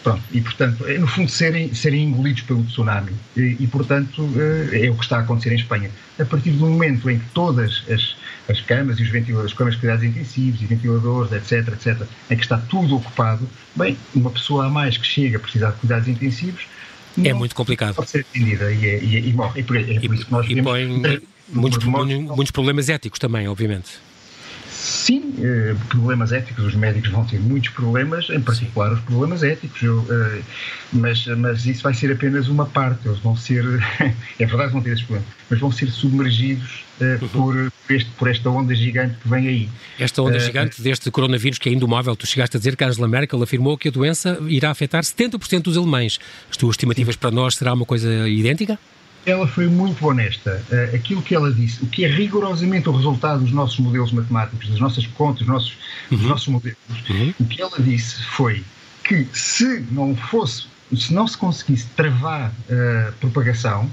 Pronto, 0.05 0.23
e 0.33 0.41
portanto, 0.43 0.87
é, 0.87 0.99
no 0.99 1.07
fundo, 1.07 1.31
serem, 1.31 1.75
serem 1.75 2.05
engolidos 2.05 2.43
pelo 2.43 2.63
tsunami. 2.65 3.13
E, 3.35 3.57
e, 3.59 3.67
portanto, 3.67 4.29
é 4.71 4.91
o 4.91 4.95
que 4.95 5.03
está 5.03 5.17
a 5.17 5.21
acontecer 5.21 5.51
em 5.51 5.57
Espanha. 5.57 5.91
A 6.21 6.25
partir 6.27 6.51
do 6.51 6.67
momento 6.67 7.09
em 7.11 7.19
que 7.19 7.25
todas 7.33 7.83
as, 7.91 8.15
as 8.47 8.61
camas 8.61 9.01
e 9.01 9.03
os 9.03 9.09
ventiladores, 9.09 9.51
as 9.51 9.57
camas 9.57 9.75
de 9.75 9.81
cuidados 9.81 10.05
intensivos 10.05 10.61
e 10.61 10.67
ventiladores, 10.67 11.33
etc, 11.33 11.73
etc, 11.73 12.07
em 12.31 12.37
que 12.37 12.43
está 12.43 12.59
tudo 12.59 12.97
ocupado, 12.97 13.49
bem, 13.75 13.97
uma 14.15 14.31
pessoa 14.31 14.67
a 14.67 14.69
mais 14.69 14.99
que 14.99 15.07
chega 15.07 15.39
a 15.39 15.41
precisar 15.41 15.71
de 15.71 15.79
cuidados 15.79 16.07
intensivos 16.07 16.67
é 17.23 17.33
muito 17.33 17.55
complicado. 17.55 17.95
Pode 17.95 18.11
ser 18.11 18.21
atendida 18.21 18.73
e, 18.73 18.87
é, 18.87 19.03
e, 19.03 19.17
é, 19.17 19.21
e 19.21 19.33
morre. 19.33 19.61
E 19.61 19.63
por, 19.63 19.77
é 19.77 19.83
por 19.83 20.13
e, 20.13 20.15
isso 20.15 20.27
que 20.27 20.33
nós 20.33 20.47
e 20.47 20.55
vemos. 20.55 20.71
Põe 20.71 20.87
muitos, 21.49 21.85
muitos 21.85 22.51
problemas 22.51 22.89
éticos 22.89 23.19
também, 23.19 23.47
obviamente. 23.47 24.01
Sim, 24.85 25.33
eh, 25.43 25.75
problemas 25.89 26.31
éticos, 26.31 26.63
os 26.63 26.75
médicos 26.75 27.11
vão 27.11 27.25
ter 27.25 27.41
muitos 27.41 27.71
problemas, 27.71 28.29
em 28.29 28.39
particular 28.39 28.93
os 28.93 29.01
problemas 29.01 29.43
éticos, 29.43 29.83
eu, 29.83 30.07
eh, 30.11 30.43
mas, 30.93 31.27
mas 31.27 31.65
isso 31.65 31.83
vai 31.83 31.95
ser 31.95 32.13
apenas 32.13 32.49
uma 32.49 32.67
parte, 32.67 33.09
eles 33.09 33.19
vão 33.21 33.35
ser, 33.35 33.65
é 34.39 34.45
verdade 34.45 34.73
vão 34.75 34.83
ter 34.83 34.91
esses 34.91 35.03
problemas, 35.03 35.27
mas 35.49 35.59
vão 35.59 35.73
ser 35.73 35.91
submergidos 35.91 36.85
eh, 37.01 37.19
uhum. 37.23 37.29
por, 37.29 37.73
este, 37.89 38.11
por 38.11 38.29
esta 38.29 38.51
onda 38.51 38.75
gigante 38.75 39.17
que 39.23 39.27
vem 39.27 39.49
aí. 39.49 39.69
Esta 39.99 40.21
onda 40.21 40.37
uh, 40.37 40.41
gigante 40.41 40.83
deste 40.83 41.11
coronavírus 41.11 41.59
que 41.59 41.71
é 41.71 41.73
indomável, 41.73 42.15
tu 42.15 42.27
chegaste 42.27 42.59
a 42.59 42.61
dizer 42.61 42.77
que 42.77 42.85
Angela 42.85 43.09
Merkel 43.09 43.43
afirmou 43.43 43.79
que 43.79 43.89
a 43.89 43.91
doença 43.91 44.39
irá 44.49 44.71
afetar 44.71 45.03
70% 45.03 45.63
dos 45.63 45.79
alemães. 45.79 46.21
As 46.51 46.59
tuas 46.59 46.75
estimativas 46.75 47.15
sim. 47.15 47.21
para 47.21 47.31
nós 47.31 47.55
será 47.55 47.73
uma 47.73 47.87
coisa 47.87 48.29
idêntica? 48.29 48.79
Ela 49.27 49.47
foi 49.47 49.67
muito 49.67 50.07
honesta. 50.07 50.63
Uh, 50.71 50.95
aquilo 50.95 51.23
que 51.23 51.35
ela 51.35 51.53
disse, 51.53 51.83
o 51.83 51.87
que 51.87 52.05
é 52.05 52.09
rigorosamente 52.09 52.89
o 52.89 52.93
resultado 52.93 53.41
dos 53.41 53.53
nossos 53.53 53.79
modelos 53.79 54.13
matemáticos, 54.13 54.69
das 54.69 54.79
nossas 54.79 55.07
contas, 55.07 55.41
dos 55.41 55.49
nossos, 55.49 55.77
uhum. 56.11 56.19
dos 56.19 56.27
nossos 56.27 56.49
modelos, 56.49 56.79
uhum. 57.09 57.35
o 57.41 57.45
que 57.45 57.63
ela 57.63 57.79
disse 57.79 58.23
foi 58.25 58.65
que 59.03 59.27
se 59.33 59.85
não 59.91 60.15
fosse, 60.17 60.67
se 60.97 61.13
não 61.13 61.27
se 61.27 61.37
conseguisse 61.37 61.87
travar 61.97 62.53
a 62.71 63.11
uh, 63.11 63.13
propagação, 63.21 63.91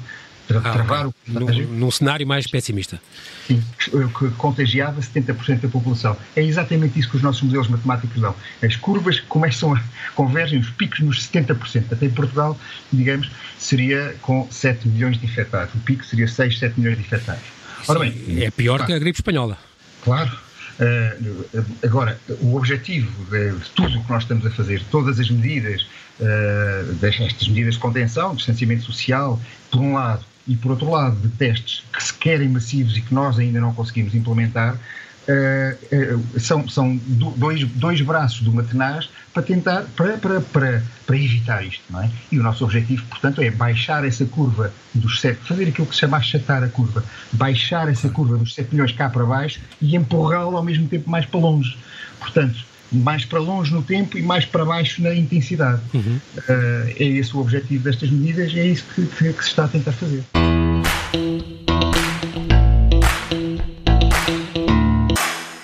ah, 0.60 0.72
travar 0.72 1.08
o 1.08 1.14
contágio. 1.34 1.68
Num, 1.68 1.80
num 1.80 1.92
cenário 1.92 2.26
mais 2.28 2.48
pessimista. 2.48 3.02
Sim, 3.48 3.64
que 3.78 4.30
contagiava 4.38 5.02
70% 5.02 5.62
da 5.62 5.68
população. 5.68 6.18
É 6.36 6.44
exatamente 6.44 7.00
isso 7.00 7.10
que 7.10 7.18
os 7.18 7.22
nossos 7.22 7.42
modelos 7.42 7.68
matemáticos 7.68 8.22
dão. 8.22 8.36
As 8.62 8.76
curvas 8.76 9.20
começam 9.20 9.74
a 9.74 9.82
convergem, 10.16 10.60
os 10.60 10.70
picos 10.70 11.00
nos 11.00 11.28
70%. 11.28 11.92
Até 11.92 12.06
em 12.06 12.10
Portugal, 12.10 12.58
digamos, 12.92 13.30
seria 13.58 14.16
com 14.22 14.48
7 14.50 14.88
milhões 14.88 15.18
de 15.18 15.26
infectados. 15.26 15.74
O 15.76 15.80
pico 15.80 16.06
seria 16.06 16.28
6, 16.28 16.60
7 16.60 16.80
milhões 16.80 16.98
de 16.98 17.04
infectados. 17.04 17.44
Ora 17.88 18.00
bem, 18.00 18.44
é 18.44 18.52
pior 18.52 18.78
claro, 18.78 18.92
que 18.92 18.94
a 18.94 19.00
gripe 19.00 19.18
espanhola. 19.18 19.58
Claro. 20.04 20.32
Uh, 20.80 21.66
agora, 21.84 22.20
o 22.42 22.56
objetivo 22.56 23.12
de, 23.26 23.52
de, 23.52 23.70
tudo 23.72 24.00
o 24.00 24.04
que 24.04 24.10
nós 24.10 24.24
estamos 24.24 24.46
a 24.46 24.50
fazer, 24.50 24.84
todas 24.90 25.20
as 25.20 25.30
medidas, 25.30 25.86
uh, 26.20 26.94
destas 26.94 27.48
medidas 27.48 27.76
de 27.76 27.80
contenção, 27.80 28.36
distanciamento 28.36 28.84
social, 28.84 29.40
por 29.70 29.80
um 29.80 29.94
lado, 29.94 30.26
e, 30.48 30.56
por 30.56 30.72
outro 30.72 30.90
lado, 30.90 31.16
de 31.18 31.30
testes 31.30 31.84
que 31.94 32.04
se 32.04 32.14
querem 32.14 32.50
massivos 32.50 32.98
e 32.98 33.02
que 33.02 33.14
nós 33.14 33.38
ainda 33.38 33.60
não 33.60 33.74
conseguimos 33.74 34.16
implementar, 34.16 34.76
uh, 34.76 36.16
uh, 36.16 36.40
são, 36.40 36.68
são 36.68 37.00
dois, 37.38 37.64
dois 37.64 38.02
braços 38.02 38.42
de 38.42 38.50
uma 38.50 38.64
tenaz 38.64 39.10
para 39.34 39.44
tentar, 39.44 39.84
para, 39.96 40.18
para, 40.18 40.42
para, 40.42 40.84
para 41.06 41.16
evitar 41.16 41.66
isto, 41.66 41.84
não 41.90 42.02
é? 42.02 42.10
E 42.32 42.40
o 42.40 42.44
nosso 42.44 42.64
objetivo, 42.64 43.06
portanto, 43.06 43.42
é 43.42 43.50
baixar 43.50 44.06
essa 44.06 44.26
curva 44.26 44.74
dos 44.94 45.22
7, 45.22 45.40
fazer 45.48 45.70
aquilo 45.70 45.88
que 45.88 45.94
se 45.94 46.02
chama 46.02 46.18
achatar 46.18 46.64
a 46.64 46.68
curva, 46.68 47.04
baixar 47.32 47.88
essa 47.88 48.10
curva 48.10 48.38
dos 48.38 48.54
7 48.54 48.74
milhões 48.74 48.92
cá 48.92 49.10
para 49.10 49.26
baixo 49.26 49.62
e 49.82 49.96
empurrá-la 49.96 50.58
ao 50.58 50.64
mesmo 50.64 50.88
tempo 50.88 51.10
mais 51.10 51.26
para 51.26 51.40
longe. 51.40 51.78
Portanto, 52.20 52.71
mais 52.92 53.26
para 53.26 53.40
longe 53.40 53.74
no 53.74 53.82
tempo 53.82 54.18
e 54.18 54.22
mais 54.22 54.46
para 54.46 54.66
baixo 54.66 55.02
na 55.02 55.14
intensidade. 55.16 55.82
Uhum. 55.94 56.20
Uh, 56.38 56.94
é 56.98 57.04
esse 57.04 57.36
o 57.36 57.40
objetivo 57.40 57.84
destas 57.84 58.10
medidas 58.10 58.52
e 58.54 58.60
é 58.60 58.68
isso 58.68 58.84
que, 58.94 59.06
que, 59.06 59.34
que 59.34 59.44
se 59.44 59.50
está 59.50 59.66
a 59.66 59.68
tentar 59.68 59.92
fazer. 59.94 60.24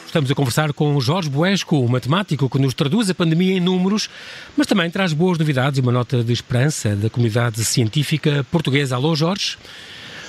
Estamos 0.06 0.32
a 0.32 0.36
conversar 0.36 0.74
com 0.74 1.00
Jorge 1.00 1.30
Buesco, 1.30 1.80
o 1.80 1.88
matemático 1.88 2.50
que 2.50 2.58
nos 2.58 2.74
traduz 2.74 3.08
a 3.10 3.14
pandemia 3.14 3.56
em 3.56 3.60
números, 3.60 4.10
mas 4.56 4.66
também 4.66 4.90
traz 4.90 5.14
boas 5.14 5.38
novidades 5.38 5.78
e 5.78 5.82
uma 5.82 5.92
nota 5.92 6.24
de 6.24 6.34
esperança 6.34 6.96
da 6.96 7.08
comunidade 7.08 7.64
científica 7.64 8.44
portuguesa. 8.50 8.96
Alô, 8.96 9.16
Jorge? 9.16 9.58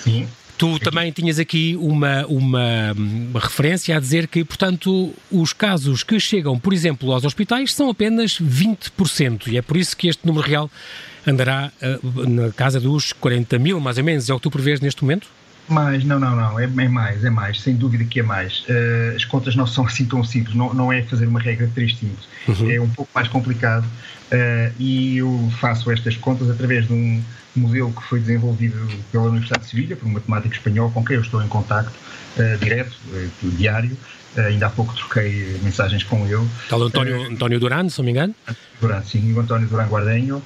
Sim. 0.05 0.29
Tu 0.59 0.79
também 0.81 1.13
tinhas 1.13 1.39
aqui 1.39 1.77
uma, 1.77 2.27
uma, 2.27 2.93
uma, 2.93 3.41
referência 3.41 3.97
a 3.97 4.01
dizer 4.01 4.27
que, 4.27 4.45
portanto, 4.45 5.15
os 5.31 5.53
casos 5.53 6.03
que 6.03 6.19
chegam, 6.19 6.59
por 6.59 6.73
exemplo, 6.73 7.13
aos 7.13 7.25
hospitais 7.25 7.73
são 7.73 7.89
apenas 7.89 8.41
20%, 8.41 9.47
e 9.47 9.57
é 9.57 9.63
por 9.63 9.77
isso 9.77 9.97
que 9.97 10.09
este 10.09 10.27
número 10.27 10.45
real 10.45 10.69
andará 11.25 11.71
uh, 11.81 12.29
na 12.29 12.51
casa 12.51 12.81
dos 12.81 13.13
40 13.13 13.57
mil, 13.59 13.79
mais 13.79 13.99
ou 13.99 14.05
menos. 14.05 14.29
É 14.29 14.35
o 14.35 14.37
que 14.37 14.43
tu 14.43 14.51
prevês 14.51 14.81
neste 14.81 15.03
momento? 15.03 15.29
Mais, 15.69 16.05
não, 16.05 16.19
não, 16.19 16.35
não, 16.35 16.59
é, 16.59 16.65
é, 16.65 16.89
mais, 16.89 17.25
é 17.25 17.31
mais, 17.31 17.61
sem 17.61 17.77
dúvida 17.77 18.05
que 18.05 18.21
é 18.21 18.23
mais. 18.23 18.61
Uh, 18.61 19.17
as 19.17 19.25
contas 19.25 19.55
não 19.55 19.67
são 19.67 19.85
assim 19.85 20.05
tão 20.05 20.25
simples, 20.25 20.55
não, 20.55 20.73
não 20.73 20.93
é 20.93 21.03
fazer 21.03 21.27
uma 21.27 21.41
regra 21.41 21.67
de 21.67 21.73
três 21.73 21.97
simples, 21.97 22.27
uhum. 22.49 22.71
é 22.71 22.81
um 22.81 22.89
pouco 22.89 23.11
mais 23.15 23.29
complicado 23.29 23.85
uh, 23.85 24.73
e 24.79 25.19
eu 25.19 25.53
faço 25.61 25.91
estas 25.91 26.17
contas 26.17 26.51
através 26.51 26.87
de 26.87 26.93
um 26.93 27.23
modelo 27.55 27.93
que 27.93 28.03
foi 28.05 28.21
desenvolvido 28.21 28.89
pela 29.11 29.25
Universidade 29.25 29.65
de 29.65 29.71
Sevilha, 29.71 29.97
por 29.97 30.07
um 30.07 30.13
matemático 30.13 30.55
espanhol 30.55 30.91
com 30.91 31.05
quem 31.05 31.17
eu 31.17 31.23
estou 31.23 31.43
em 31.43 31.49
contacto 31.49 31.93
uh, 32.37 32.59
direto, 32.59 32.97
diário, 33.43 33.97
ainda 34.37 34.67
há 34.67 34.71
pouco 34.71 34.95
troquei 34.95 35.59
mensagens 35.63 36.05
com 36.05 36.25
ele. 36.27 36.47
Tal 36.69 36.83
António, 36.83 37.31
António 37.31 37.59
Duran, 37.59 37.89
se 37.89 37.99
não 37.99 38.05
me 38.05 38.13
engano? 38.13 38.35
Duran, 38.81 39.03
sim, 39.03 39.33
o 39.33 39.41
António 39.41 39.67
Duran 39.69 39.87
Guardenho. 39.87 40.43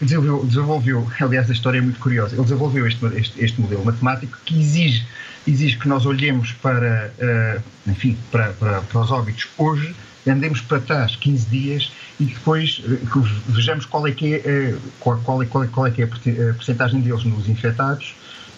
Desenvolveu, 0.00 0.44
desenvolveu, 0.44 1.08
aliás, 1.20 1.48
a 1.48 1.52
história 1.52 1.78
é 1.78 1.80
muito 1.80 2.00
curiosa. 2.00 2.34
Ele 2.34 2.42
desenvolveu 2.42 2.86
este, 2.86 3.04
este, 3.16 3.44
este 3.44 3.60
modelo 3.60 3.84
matemático 3.84 4.38
que 4.44 4.60
exige, 4.60 5.06
exige 5.46 5.78
que 5.78 5.88
nós 5.88 6.04
olhemos 6.04 6.52
para, 6.52 7.12
uh, 7.18 7.90
enfim, 7.90 8.18
para, 8.30 8.52
para, 8.54 8.80
para, 8.80 9.00
os 9.00 9.10
óbitos 9.10 9.48
hoje, 9.56 9.94
andemos 10.26 10.60
para 10.60 10.80
trás 10.80 11.16
15 11.16 11.46
dias 11.46 11.92
e 12.18 12.24
depois 12.24 12.80
uh, 12.80 13.22
vejamos 13.48 13.86
qual 13.86 14.06
é 14.06 14.12
que 14.12 14.34
é, 14.34 14.74
qual, 14.98 15.16
qual, 15.18 15.42
é, 15.42 15.46
é, 15.46 15.66
qual 15.68 15.86
é, 15.86 15.90
que 15.90 16.02
é 16.02 16.04
a 16.04 16.54
porcentagem 16.54 17.00
deles 17.00 17.24
nos 17.24 17.48
infectados 17.48 18.14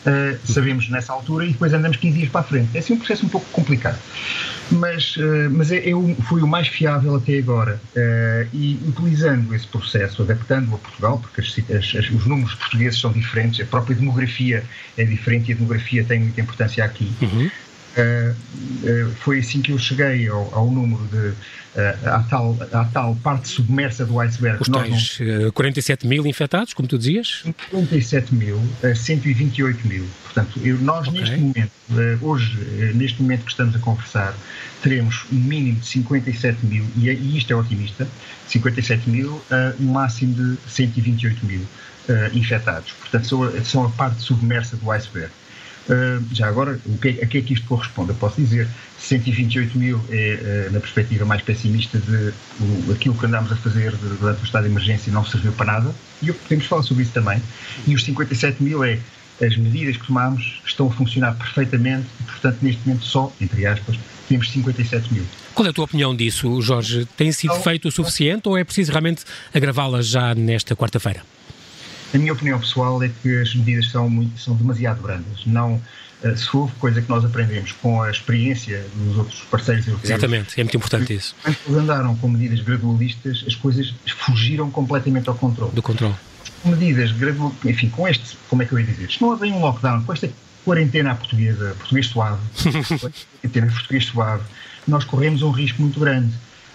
Uh, 0.07 0.39
sabemos 0.45 0.89
nessa 0.89 1.13
altura 1.13 1.47
e 1.47 1.49
depois 1.53 1.73
andamos 1.73 1.97
15 1.97 2.17
dias 2.17 2.31
para 2.31 2.43
a 2.43 2.45
frente. 2.45 2.69
É 2.75 2.79
assim 2.79 2.93
um 2.93 2.99
processo 2.99 3.27
um 3.27 3.29
pouco 3.29 3.47
complicado. 3.51 3.99
Mas, 4.71 5.17
uh, 5.17 5.51
mas 5.51 5.73
é, 5.73 5.79
eu 5.79 6.17
fui 6.29 6.43
o 6.43 6.47
mais 6.47 6.69
fiável 6.69 7.17
até 7.17 7.39
agora 7.39 7.81
uh, 7.97 8.49
e 8.53 8.79
utilizando 8.87 9.53
esse 9.53 9.67
processo, 9.67 10.23
adaptando-o 10.23 10.77
a 10.77 10.79
Portugal, 10.79 11.19
porque 11.19 11.41
as, 11.41 11.57
as, 11.71 12.11
os 12.11 12.25
números 12.25 12.55
portugueses 12.55 13.01
são 13.01 13.11
diferentes, 13.11 13.61
a 13.61 13.65
própria 13.65 13.97
demografia 13.97 14.63
é 14.97 15.05
diferente 15.05 15.51
e 15.51 15.55
a 15.55 15.57
demografia 15.57 16.05
tem 16.05 16.21
muita 16.21 16.41
importância 16.41 16.85
aqui. 16.85 17.13
Uhum. 17.21 17.51
Foi 19.21 19.39
assim 19.39 19.63
que 19.63 19.73
eu 19.73 19.79
cheguei 19.79 20.29
ao, 20.29 20.55
ao 20.55 20.71
número 20.71 21.03
de 21.07 21.33
à 22.05 22.23
tal, 22.23 22.57
à 22.73 22.85
tal 22.87 23.15
parte 23.17 23.49
submersa 23.49 24.07
do 24.07 24.19
iceberg. 24.19 24.63
Os 24.63 24.69
tais 24.69 25.19
não... 25.21 25.53
47 25.53 26.07
mil 26.07 26.27
infectados, 26.27 26.73
como 26.73 26.89
tu 26.89 26.97
dizias? 26.97 27.45
47 27.71 28.35
mil 28.35 28.61
a 28.83 28.95
128 28.95 29.87
mil. 29.87 30.07
Portanto, 30.25 30.61
eu, 30.63 30.79
nós 30.79 31.07
okay. 31.07 31.21
neste 31.21 31.37
momento, 31.37 31.73
eh, 31.93 32.19
hoje, 32.21 32.59
eh, 32.79 32.93
neste 32.95 33.23
momento 33.23 33.45
que 33.45 33.51
estamos 33.51 33.75
a 33.75 33.79
conversar, 33.79 34.35
teremos 34.83 35.25
um 35.33 35.37
mínimo 35.37 35.81
de 35.81 35.87
57 35.87 36.65
mil, 36.65 36.85
e, 36.97 37.09
e 37.09 37.39
isto 37.39 37.53
é 37.53 37.57
otimista, 37.57 38.07
57 38.49 39.09
mil 39.09 39.43
a 39.51 39.75
um 39.81 39.93
máximo 39.93 40.35
de 40.35 40.59
128 40.71 41.45
mil 41.45 41.61
uh, 41.61 42.37
infectados. 42.37 42.93
Portanto, 42.93 43.27
são, 43.27 43.65
são 43.65 43.85
a 43.87 43.91
parte 43.91 44.21
submersa 44.21 44.77
do 44.77 44.91
iceberg. 44.91 45.31
Uh, 45.89 46.25
já 46.33 46.49
agora, 46.49 46.81
o 46.85 46.99
que, 46.99 47.21
a 47.23 47.27
que 47.27 47.39
é 47.39 47.43
que 47.43 47.55
isto 47.55 47.67
corresponde? 47.67 48.11
Eu 48.11 48.17
posso 48.17 48.37
dizer 48.41 48.69
128 48.99 49.79
mil 49.79 50.01
é, 50.11 50.67
uh, 50.69 50.73
na 50.73 50.81
perspectiva 50.81 51.25
mais 51.25 51.43
pessimista 51.43 51.99
de 51.99 52.33
o, 52.61 52.93
aquilo 52.93 53.15
que 53.15 53.25
andámos 53.25 53.53
a 53.53 53.57
fazer 53.57 53.93
durante 53.97 54.43
o 54.43 54.45
estado 54.45 54.65
de 54.65 54.71
emergência 54.71 55.13
não 55.13 55.25
serviu 55.25 55.53
para 55.53 55.67
nada, 55.67 55.95
e 56.23 56.33
podemos 56.33 56.67
falar 56.67 56.83
sobre 56.83 57.05
isso 57.05 57.13
também. 57.13 57.41
E 57.87 57.95
os 57.95 58.03
57 58.05 58.63
mil 58.63 58.83
é 58.83 58.99
as 59.41 59.57
medidas 59.57 59.97
que 59.97 60.07
tomámos 60.07 60.61
estão 60.65 60.89
a 60.89 60.91
funcionar 60.91 61.35
perfeitamente 61.35 62.07
e, 62.21 62.23
portanto, 62.25 62.59
neste 62.63 62.87
momento 62.87 63.05
só, 63.05 63.33
entre 63.41 63.67
aspas, 63.67 63.97
temos 64.29 64.51
57 64.51 65.13
mil. 65.13 65.25
Qual 65.55 65.67
é 65.67 65.71
a 65.71 65.73
tua 65.73 65.85
opinião 65.85 66.17
disso, 66.17 66.61
Jorge? 66.61 67.07
Tem 67.17 67.31
sido 67.33 67.53
então, 67.53 67.63
feito 67.63 67.89
o 67.89 67.93
suficiente 67.93 68.49
ou 68.49 68.57
é 68.59 68.65
preciso 68.65 68.91
realmente 68.91 69.25
agravá-las 69.55 70.09
já 70.09 70.35
nesta 70.35 70.75
quarta-feira? 70.75 71.23
A 72.17 72.19
minha 72.19 72.33
opinião 72.33 72.59
pessoal 72.59 73.03
é 73.03 73.11
que 73.23 73.43
as 73.43 73.55
medidas 73.55 73.91
são, 73.91 74.09
muito, 74.09 74.41
são 74.41 74.55
demasiado 74.55 75.03
brandas. 75.03 75.45
Não, 75.45 75.79
eh, 76.23 76.35
se 76.35 76.57
houve 76.57 76.73
coisa 76.77 77.03
que 77.03 77.11
nós 77.11 77.23
aprendemos 77.23 77.73
com 77.73 78.01
a 78.01 78.11
experiência 78.11 78.87
dos 78.95 79.19
outros 79.19 79.41
parceiros 79.51 79.87
europeus. 79.87 80.11
Exatamente, 80.11 80.59
é 80.59 80.65
muito 80.65 80.79
importante 80.79 81.13
isso. 81.13 81.37
Quando 81.43 81.59
eles 81.67 81.77
andaram 81.77 82.17
com 82.17 82.29
medidas 82.29 82.61
gradualistas, 82.61 83.45
as 83.47 83.55
coisas 83.55 83.93
fugiram 84.07 84.71
completamente 84.71 85.29
ao 85.29 85.35
controle. 85.35 85.73
Do 85.73 85.83
controle. 85.83 86.15
Medidas 86.65 87.13
gradualistas, 87.13 87.71
enfim, 87.71 87.91
com 87.91 88.09
este, 88.09 88.39
como 88.49 88.63
é 88.63 88.65
que 88.65 88.73
eu 88.73 88.81
ia 88.81 88.87
dizer? 88.87 89.11
Isto 89.11 89.23
não 89.23 89.33
havia 89.33 89.53
um 89.53 89.61
lockdown, 89.61 90.03
com 90.03 90.13
esta 90.15 90.31
quarentena 90.65 91.15
portuguesa, 91.15 91.77
português 91.79 92.07
suave, 92.07 92.41
quarentena 93.43 93.67
português 93.71 94.07
suave, 94.07 94.43
nós 94.89 95.05
corremos 95.05 95.43
um 95.43 95.51
risco 95.51 95.83
muito 95.83 96.01
grande. 96.01 96.33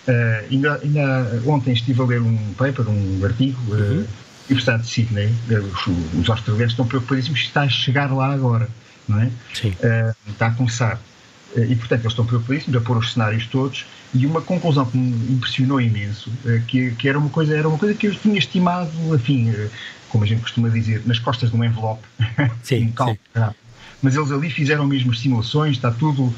Uh, 0.07 0.51
ainda, 0.51 0.79
ainda, 0.83 1.41
ontem 1.47 1.73
estive 1.73 1.99
a 1.99 2.05
ler 2.05 2.21
um 2.21 2.37
paper, 2.53 2.87
um 2.87 3.25
artigo. 3.25 3.59
Uh, 3.73 4.05
Universidade 4.51 4.83
de 4.83 4.89
Sydney, 4.89 5.33
os, 5.49 5.87
os 6.19 6.29
australianos 6.29 6.73
estão 6.73 6.85
preocupadíssimos 6.85 7.39
se 7.39 7.45
está 7.47 7.61
a 7.61 7.69
chegar 7.69 8.11
lá 8.13 8.33
agora, 8.33 8.69
não 9.07 9.19
é? 9.19 9.31
Sim. 9.53 9.69
Uh, 9.69 10.29
está 10.29 10.47
a 10.47 10.51
começar. 10.51 11.01
Uh, 11.55 11.63
e, 11.63 11.75
portanto, 11.75 12.01
eles 12.01 12.11
estão 12.11 12.25
preocupadíssimos 12.25 12.75
a 12.75 12.81
pôr 12.81 12.97
os 12.97 13.13
cenários 13.13 13.45
todos 13.47 13.85
e 14.13 14.25
uma 14.25 14.41
conclusão 14.41 14.85
que 14.85 14.97
me 14.97 15.33
impressionou 15.33 15.79
imenso, 15.79 16.29
uh, 16.29 16.61
que, 16.67 16.91
que, 16.91 17.07
era, 17.07 17.17
uma 17.17 17.29
coisa, 17.29 17.55
era 17.55 17.67
uma 17.67 17.77
coisa 17.77 17.95
que 17.95 18.07
eu 18.07 18.15
tinha 18.15 18.37
estimado, 18.37 18.91
enfim, 19.15 19.53
como 20.09 20.23
a 20.23 20.27
gente 20.27 20.41
costuma 20.41 20.67
dizer, 20.69 21.01
nas 21.05 21.17
costas 21.17 21.49
de 21.49 21.55
um 21.55 21.63
envelope. 21.63 22.03
Sim, 22.61 22.93
sim. 22.97 23.17
Mas 24.01 24.15
eles 24.15 24.31
ali 24.31 24.49
fizeram 24.49 24.85
mesmo 24.85 25.13
simulações, 25.13 25.77
está 25.77 25.91
tudo... 25.91 26.33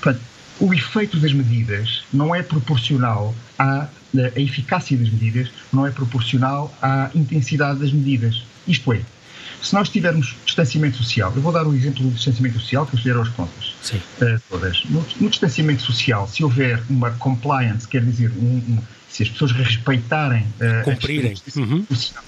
Portanto, 0.00 0.24
o 0.58 0.72
efeito 0.72 1.18
das 1.18 1.32
medidas 1.32 2.04
não 2.12 2.34
é 2.34 2.42
proporcional 2.42 3.34
à 3.58 3.88
a 4.18 4.40
eficácia 4.40 4.96
das 4.96 5.08
medidas 5.10 5.50
não 5.72 5.86
é 5.86 5.90
proporcional 5.90 6.74
à 6.82 7.10
intensidade 7.14 7.80
das 7.80 7.92
medidas. 7.92 8.44
Isto 8.66 8.92
é, 8.92 9.00
se 9.62 9.74
nós 9.74 9.88
tivermos 9.88 10.34
distanciamento 10.44 10.96
social, 10.96 11.32
eu 11.36 11.40
vou 11.40 11.52
dar 11.52 11.66
o 11.66 11.74
exemplo 11.74 12.02
do 12.02 12.10
distanciamento 12.10 12.58
social 12.58 12.84
que 12.84 12.94
eu 12.96 12.98
fizeram 12.98 13.22
as 13.22 13.28
contas 13.28 13.74
uh, 13.92 14.42
todas. 14.50 14.84
No, 14.86 15.06
no, 15.20 15.30
distanciamento 15.30 15.82
social, 15.82 16.26
se 16.26 16.42
houver 16.42 16.82
uma 16.90 17.12
compliance, 17.12 17.86
quer 17.86 18.04
dizer, 18.04 18.32
um, 18.32 18.56
um, 18.56 18.78
se 19.08 19.22
as 19.22 19.28
pessoas 19.28 19.52
respeitarem 19.52 20.42
uh, 20.42 20.84
cumprirem 20.84 21.34
uhum. 21.56 21.86
social, 21.88 22.24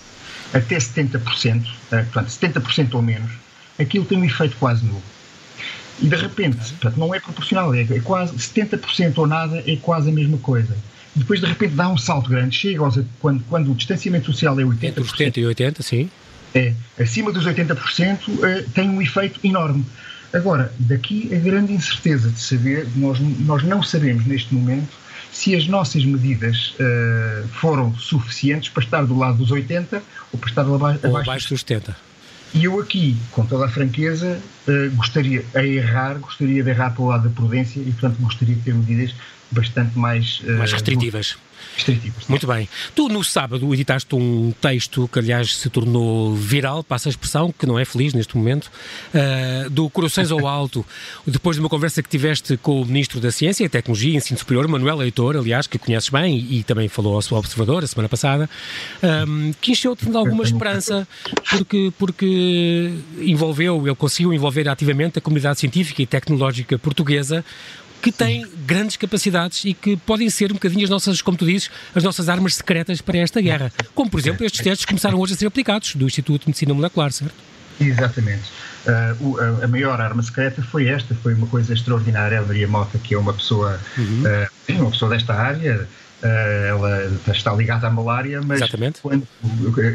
até 0.52 0.76
70%, 0.76 1.64
uh, 1.64 1.68
eh, 1.90 2.02
portanto, 2.04 2.28
70% 2.28 2.94
ou 2.94 3.02
menos, 3.02 3.32
aquilo 3.80 4.04
tem 4.04 4.16
um 4.16 4.24
efeito 4.24 4.56
quase 4.56 4.84
nulo. 4.84 5.02
E 6.00 6.06
de 6.06 6.16
repente, 6.16 6.56
portanto, 6.56 6.96
não 6.96 7.12
é 7.12 7.18
proporcional, 7.18 7.74
é, 7.74 7.82
é 7.82 8.00
quase 8.00 8.32
70% 8.34 9.18
ou 9.18 9.26
nada, 9.26 9.62
é 9.66 9.76
quase 9.76 10.08
a 10.08 10.12
mesma 10.12 10.38
coisa 10.38 10.76
depois 11.14 11.40
de 11.40 11.46
repente 11.46 11.74
dá 11.74 11.88
um 11.88 11.96
salto 11.96 12.28
grande, 12.28 12.56
chega 12.56 12.80
aos, 12.80 12.98
quando, 13.20 13.42
quando 13.44 13.70
o 13.70 13.74
distanciamento 13.74 14.26
social 14.26 14.58
é 14.58 14.64
80%. 14.64 14.84
Entre 14.84 15.00
os 15.00 15.10
70 15.10 15.40
e 15.40 15.46
80, 15.46 15.82
sim. 15.82 16.10
É, 16.54 16.72
acima 16.98 17.32
dos 17.32 17.46
80% 17.46 18.28
uh, 18.28 18.70
tem 18.70 18.88
um 18.88 19.00
efeito 19.00 19.40
enorme. 19.44 19.84
Agora, 20.32 20.72
daqui 20.78 21.32
a 21.34 21.38
grande 21.38 21.72
incerteza 21.72 22.28
de 22.28 22.40
saber, 22.40 22.88
nós, 22.96 23.18
nós 23.20 23.62
não 23.62 23.82
sabemos 23.82 24.26
neste 24.26 24.52
momento 24.52 24.92
se 25.32 25.54
as 25.54 25.66
nossas 25.66 26.04
medidas 26.04 26.74
uh, 26.74 27.48
foram 27.48 27.94
suficientes 27.96 28.68
para 28.68 28.82
estar 28.82 29.04
do 29.04 29.16
lado 29.16 29.38
dos 29.38 29.50
80 29.50 30.02
ou 30.32 30.38
para 30.38 30.48
estar 30.48 30.62
abaixo, 30.62 31.00
ou 31.04 31.16
abaixo 31.16 31.48
dos 31.48 31.60
70. 31.60 31.96
E 32.54 32.64
eu 32.64 32.78
aqui, 32.78 33.16
com 33.32 33.44
toda 33.44 33.66
a 33.66 33.68
franqueza, 33.68 34.40
uh, 34.68 34.90
gostaria, 34.94 35.44
a 35.54 35.64
errar, 35.64 36.18
gostaria 36.18 36.62
de 36.62 36.70
errar 36.70 36.90
para 36.90 37.02
o 37.02 37.06
lado 37.06 37.28
da 37.28 37.34
prudência 37.34 37.80
e, 37.80 37.90
portanto, 37.90 38.16
gostaria 38.20 38.54
de 38.54 38.60
ter 38.60 38.74
medidas 38.74 39.14
bastante 39.54 39.98
mais... 39.98 40.40
Uh, 40.40 40.58
mais 40.58 40.72
restritivas. 40.72 41.36
Restritivas. 41.74 42.26
Muito 42.28 42.46
bem. 42.46 42.68
Tu, 42.94 43.08
no 43.08 43.24
sábado, 43.24 43.72
editaste 43.74 44.14
um 44.14 44.52
texto 44.60 45.08
que, 45.12 45.18
aliás, 45.18 45.56
se 45.56 45.68
tornou 45.68 46.34
viral, 46.34 46.84
passa 46.84 47.08
a 47.08 47.10
expressão, 47.10 47.52
que 47.52 47.66
não 47.66 47.78
é 47.78 47.84
feliz 47.84 48.14
neste 48.14 48.36
momento, 48.36 48.70
uh, 49.14 49.70
do 49.70 49.88
Corações 49.90 50.30
ao 50.30 50.46
Alto, 50.46 50.86
depois 51.26 51.56
de 51.56 51.60
uma 51.60 51.68
conversa 51.68 52.02
que 52.02 52.08
tiveste 52.08 52.56
com 52.56 52.82
o 52.82 52.86
Ministro 52.86 53.20
da 53.20 53.30
Ciência 53.32 53.64
e 53.64 53.68
Tecnologia 53.68 54.12
e 54.12 54.16
Ensino 54.16 54.38
Superior, 54.38 54.68
Manuel 54.68 54.96
Leitor, 54.96 55.36
aliás, 55.36 55.66
que 55.66 55.78
conheces 55.78 56.08
bem 56.08 56.36
e, 56.36 56.60
e 56.60 56.62
também 56.62 56.88
falou 56.88 57.14
ao 57.14 57.22
seu 57.22 57.36
observador 57.36 57.82
a 57.82 57.86
semana 57.86 58.08
passada, 58.08 58.48
um, 59.26 59.52
que 59.60 59.72
encheu-te 59.72 60.08
de 60.08 60.16
alguma 60.16 60.44
esperança, 60.44 61.06
porque, 61.50 61.92
porque 61.98 62.92
envolveu, 63.20 63.84
ele 63.86 63.96
conseguiu 63.96 64.32
envolver 64.32 64.68
ativamente 64.68 65.18
a 65.18 65.22
comunidade 65.22 65.58
científica 65.58 66.02
e 66.02 66.06
tecnológica 66.06 66.78
portuguesa, 66.78 67.44
que 68.04 68.12
têm 68.12 68.46
grandes 68.66 68.98
capacidades 68.98 69.64
e 69.64 69.72
que 69.72 69.96
podem 69.96 70.28
ser 70.28 70.50
um 70.50 70.54
bocadinho 70.56 70.84
as 70.84 70.90
nossas, 70.90 71.22
como 71.22 71.38
tu 71.38 71.46
dizes, 71.46 71.70
as 71.94 72.04
nossas 72.04 72.28
armas 72.28 72.56
secretas 72.56 73.00
para 73.00 73.16
esta 73.16 73.40
guerra. 73.40 73.72
Como, 73.94 74.10
por 74.10 74.20
exemplo, 74.20 74.44
estes 74.44 74.60
testes 74.60 74.84
começaram 74.84 75.18
hoje 75.18 75.32
a 75.32 75.36
ser 75.38 75.46
aplicados 75.46 75.96
do 75.96 76.04
Instituto 76.04 76.42
de 76.42 76.48
Medicina 76.48 76.74
Molecular, 76.74 77.10
certo? 77.10 77.34
Exatamente. 77.80 78.42
Uh, 78.86 79.40
a, 79.40 79.64
a, 79.64 79.68
maior 79.68 79.98
arma 79.98 80.22
secreta 80.22 80.62
foi 80.62 80.86
esta, 80.86 81.14
foi 81.14 81.32
uma 81.32 81.46
coisa 81.46 81.72
extraordinária. 81.72 82.40
A 82.40 82.42
Maria 82.42 82.68
Mota, 82.68 82.98
que 82.98 83.14
é 83.14 83.18
uma 83.18 83.32
pessoa, 83.32 83.80
uhum. 83.96 84.22
uh, 84.22 84.82
uma 84.82 84.90
pessoa 84.90 85.10
desta 85.10 85.32
área, 85.32 85.88
ela 86.68 87.10
está 87.28 87.52
ligada 87.54 87.86
à 87.86 87.90
malária, 87.90 88.40
mas 88.40 88.58
Exatamente. 88.60 89.00
quando 89.00 89.26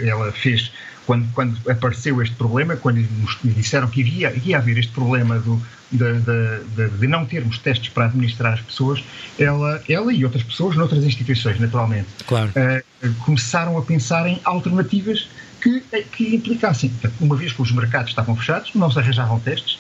ela 0.04 0.32
fez 0.32 0.72
quando, 1.10 1.28
quando 1.34 1.58
apareceu 1.68 2.22
este 2.22 2.36
problema, 2.36 2.76
quando 2.76 2.98
nos 2.98 3.36
disseram 3.44 3.88
que 3.88 4.04
ia, 4.04 4.32
ia 4.46 4.60
haver 4.60 4.78
este 4.78 4.92
problema 4.92 5.40
do, 5.40 5.60
de, 5.92 6.14
de, 6.20 6.88
de, 7.00 7.08
não 7.08 7.26
termos 7.26 7.58
testes 7.58 7.90
para 7.90 8.06
administrar 8.06 8.54
as 8.54 8.62
pessoas, 8.62 9.04
ela, 9.40 9.82
ela 9.90 10.14
e 10.14 10.24
outras 10.24 10.44
pessoas, 10.44 10.76
noutras 10.76 11.04
instituições, 11.04 11.60
naturalmente, 11.60 12.10
claro. 12.28 12.52
uh, 12.52 13.14
começaram 13.26 13.76
a 13.76 13.82
pensar 13.82 14.28
em 14.28 14.40
alternativas 14.44 15.28
que, 15.60 15.82
que 16.12 16.36
implicassem, 16.36 16.94
uma 17.20 17.36
vez 17.36 17.54
que 17.54 17.62
os 17.64 17.72
mercados 17.72 18.10
estavam 18.12 18.36
fechados, 18.36 18.70
não 18.76 18.92
se 18.92 19.00
arranjavam 19.00 19.40
testes, 19.40 19.80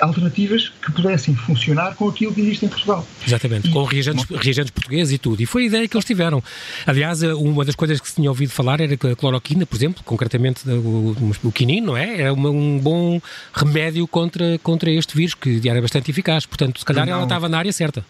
alternativas 0.00 0.72
que 0.82 0.92
pudessem 0.92 1.34
funcionar 1.34 1.94
com 1.94 2.08
aquilo 2.08 2.32
que 2.34 2.40
existe 2.40 2.66
em 2.66 2.68
Portugal. 2.68 3.06
Exatamente, 3.26 3.68
e, 3.68 3.70
com 3.70 3.84
reagentes, 3.84 4.24
reagentes 4.30 4.70
portugueses 4.70 5.14
e 5.14 5.18
tudo. 5.18 5.42
E 5.42 5.46
foi 5.46 5.64
a 5.64 5.66
ideia 5.66 5.88
que 5.88 5.96
eles 5.96 6.04
tiveram. 6.04 6.42
Aliás, 6.86 7.22
uma 7.22 7.64
das 7.64 7.74
coisas 7.74 8.00
que 8.00 8.08
se 8.08 8.16
tinha 8.16 8.28
ouvido 8.28 8.50
falar 8.50 8.80
era 8.80 8.96
que 8.96 9.06
a 9.06 9.16
cloroquina, 9.16 9.66
por 9.66 9.76
exemplo, 9.76 10.02
concretamente 10.04 10.68
o, 10.68 11.32
o 11.42 11.52
quinino, 11.52 11.88
não 11.88 11.96
é? 11.96 12.20
Era 12.20 12.32
uma, 12.32 12.50
um 12.50 12.78
bom 12.78 13.20
remédio 13.52 14.06
contra, 14.06 14.58
contra 14.58 14.90
este 14.90 15.16
vírus, 15.16 15.34
que 15.34 15.68
era 15.68 15.80
bastante 15.80 16.10
eficaz. 16.10 16.46
Portanto, 16.46 16.78
se 16.78 16.84
calhar 16.84 17.06
não, 17.06 17.14
ela 17.14 17.22
estava 17.24 17.48
na 17.48 17.58
área 17.58 17.72
certa. 17.72 18.04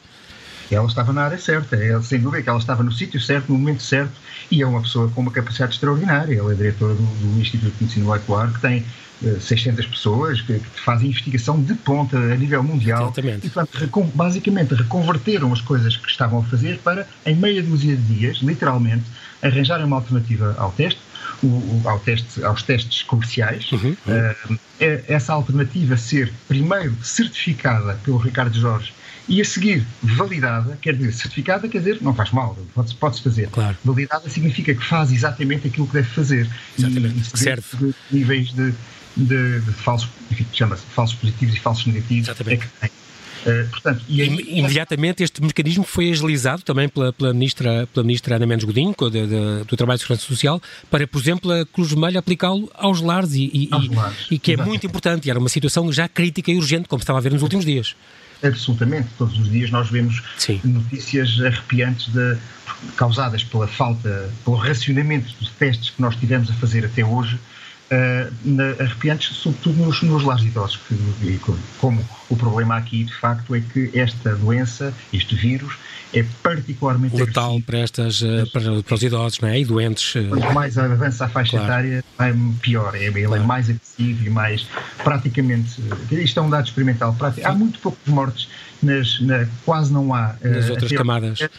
Ela 0.71 0.87
estava 0.87 1.13
na 1.13 1.23
área 1.23 1.39
certa, 1.39 1.77
ela, 1.77 2.03
sem 2.03 2.21
dúvida 2.21 2.43
que 2.43 2.49
ela 2.49 2.59
estava 2.59 2.83
no 2.83 2.91
sítio 2.91 3.21
certo, 3.21 3.53
no 3.53 3.59
momento 3.59 3.83
certo, 3.83 4.13
e 4.51 4.63
é 4.63 4.67
uma 4.67 4.83
pessoa 4.83 5.09
com 5.11 5.21
uma 5.21 5.31
capacidade 5.31 5.75
extraordinária. 5.75 6.37
Ela 6.37 6.53
é 6.53 6.57
diretora 6.57 6.95
do, 6.95 7.03
do 7.03 7.41
Instituto 7.41 7.73
de 7.73 7.85
Medicina 7.85 8.07
Molecular, 8.07 8.53
que 8.53 8.61
tem 8.61 8.85
600 9.21 9.85
eh, 9.85 9.89
pessoas 9.89 10.41
que, 10.43 10.59
que, 10.59 10.81
fazem 10.81 11.09
investigação 11.09 11.61
de 11.61 11.75
ponta 11.75 12.17
a 12.17 12.37
nível 12.37 12.63
mundial. 12.63 13.05
Exatamente. 13.05 13.47
E, 13.47 13.51
portanto, 13.51 14.13
basicamente 14.15 14.75
reconverteram 14.75 15.53
as 15.53 15.61
coisas 15.61 15.97
que 15.97 16.09
estavam 16.09 16.41
a 16.41 16.43
fazer 16.45 16.79
para, 16.79 17.09
em 17.25 17.35
meia 17.35 17.63
dúzia 17.63 17.97
de 17.97 18.03
dias, 18.15 18.39
literalmente, 18.39 19.05
arranjarem 19.43 19.87
uma 19.87 19.97
alternativa 19.97 20.55
ao 20.59 20.71
teste, 20.73 21.01
o, 21.43 21.47
o, 21.47 21.83
ao 21.87 21.99
teste 21.99 22.45
aos 22.45 22.63
testes 22.63 23.03
comerciais. 23.03 23.71
Uhum, 23.73 23.97
uhum. 24.07 24.55
Uh, 24.55 24.59
essa 25.09 25.33
alternativa 25.33 25.97
ser, 25.97 26.33
primeiro, 26.47 26.95
certificada 27.03 27.99
pelo 28.05 28.19
Ricardo 28.19 28.59
Jorge 28.59 28.93
e 29.29 29.41
a 29.41 29.45
seguir 29.45 29.85
validada, 30.03 30.79
quer 30.81 30.95
dizer, 30.95 31.13
certificada 31.13 31.69
quer 31.69 31.79
dizer, 31.79 31.99
não 32.01 32.15
faz 32.15 32.31
mal, 32.31 32.57
pode-se 32.75 32.95
pode 32.95 33.21
fazer. 33.23 33.49
Claro. 33.49 33.77
Validada 33.85 34.29
significa 34.29 34.75
que 34.75 34.85
faz 34.85 35.11
exatamente 35.11 35.67
aquilo 35.67 35.87
que 35.87 35.95
deve 35.95 36.09
fazer. 36.09 36.49
Exatamente. 36.79 37.17
E, 37.17 37.21
e 37.21 37.39
serve. 37.39 37.95
níveis 38.11 38.53
de 38.53 38.73
de, 39.17 39.61
de 39.61 39.73
falsos, 39.73 40.09
chama-se 40.53 40.85
falsos 40.95 41.17
positivos 41.19 41.55
e 41.55 41.61
falsos 41.61 41.87
negativos 41.87 42.29
Exatamente. 42.29 42.63
é 42.63 42.67
que 42.67 42.81
tem. 42.81 42.91
Uh, 43.47 43.69
portanto, 43.71 44.05
e 44.09 44.23
aí, 44.23 44.59
Imediatamente 44.59 45.23
este 45.23 45.41
mecanismo 45.41 45.85
foi 45.85 46.11
agilizado 46.11 46.63
também 46.63 46.89
pela, 46.89 47.13
pela, 47.13 47.33
ministra, 47.33 47.87
pela 47.87 48.05
ministra 48.05 48.35
Ana 48.35 48.47
Mendes 48.47 48.65
Godinho, 48.65 48.93
de, 48.93 49.11
de, 49.11 49.65
do 49.65 49.77
Trabalho 49.77 49.97
e 49.97 50.01
Segurança 50.01 50.27
Social, 50.27 50.61
para, 50.91 51.07
por 51.07 51.21
exemplo, 51.21 51.53
a 51.53 51.65
Cruz 51.65 51.91
Vermelha 51.91 52.19
aplicá-lo 52.19 52.69
aos 52.75 53.01
lares 53.01 53.35
e, 53.35 53.45
e, 53.55 53.69
aos 53.71 53.89
lares. 53.89 54.27
e 54.31 54.39
que 54.39 54.55
é 54.55 54.57
muito 54.57 54.85
importante. 54.85 55.29
E 55.29 55.31
era 55.31 55.39
uma 55.39 55.49
situação 55.49 55.93
já 55.93 56.09
crítica 56.09 56.51
e 56.51 56.57
urgente, 56.57 56.89
como 56.89 57.01
estava 57.01 57.21
a 57.21 57.23
ver 57.23 57.33
nos 57.33 57.43
últimos 57.43 57.65
dias. 57.65 57.95
Absolutamente. 58.43 59.09
Todos 59.17 59.39
os 59.39 59.49
dias 59.49 59.71
nós 59.71 59.89
vemos 59.89 60.23
Sim. 60.37 60.61
notícias 60.65 61.41
arrepiantes 61.41 62.09
de, 62.09 62.37
causadas 62.97 63.45
pela 63.45 63.69
falta, 63.69 64.29
pelo 64.45 64.57
racionamento 64.57 65.33
dos 65.39 65.51
testes 65.51 65.91
que 65.91 66.03
nós 66.03 66.17
tivemos 66.17 66.51
a 66.51 66.55
fazer 66.55 66.85
até 66.85 67.05
hoje 67.05 67.39
uh, 67.91 68.33
na, 68.45 68.71
arrepiantes, 68.83 69.37
sobretudo 69.37 69.85
nos, 69.85 70.03
nos 70.03 70.23
lares 70.25 70.45
idosos, 70.45 70.79
que, 70.89 71.41
como 71.79 72.05
o 72.29 72.37
problema 72.37 72.77
aqui, 72.77 73.05
de 73.05 73.15
facto, 73.15 73.55
é 73.55 73.61
que 73.61 73.91
esta 73.95 74.35
doença, 74.35 74.93
este 75.13 75.35
vírus, 75.35 75.75
é 76.15 76.25
particularmente 76.43 77.17
letal 77.17 77.61
para, 77.61 77.79
estas, 77.79 78.23
uh, 78.23 78.49
para, 78.53 78.83
para, 78.83 78.95
os 78.95 79.03
idosos 79.03 79.41
não 79.41 79.49
é? 79.49 79.61
e 79.61 79.65
doentes. 79.65 80.15
Uh... 80.15 80.29
Quanto 80.29 80.53
mais 80.53 80.79
avança 80.79 81.25
a 81.25 81.29
faixa 81.29 81.59
claro. 81.59 81.67
etária, 81.67 82.05
é 82.19 82.35
pior. 82.61 82.95
É, 82.95 83.05
ele 83.05 83.21
é 83.21 83.27
claro. 83.27 83.43
é 83.43 83.47
mais 83.47 83.69
agressivo 83.69 84.27
e 84.27 84.31
mais 84.31 84.67
praticamente. 85.03 85.83
Isto 86.11 86.41
é 86.41 86.43
um 86.43 86.51
dado 86.51 86.67
experimental. 86.67 87.15
Prático, 87.15 87.47
há 87.47 87.53
muito 87.53 87.79
poucas 87.81 88.07
mortes, 88.07 88.49
nas, 88.83 89.21
na, 89.21 89.47
quase 89.65 89.93
não 89.93 90.15
há. 90.15 90.37
Nas 90.43 90.71
outras 90.71 90.93
camadas. 90.93 91.41
É, 91.41 91.51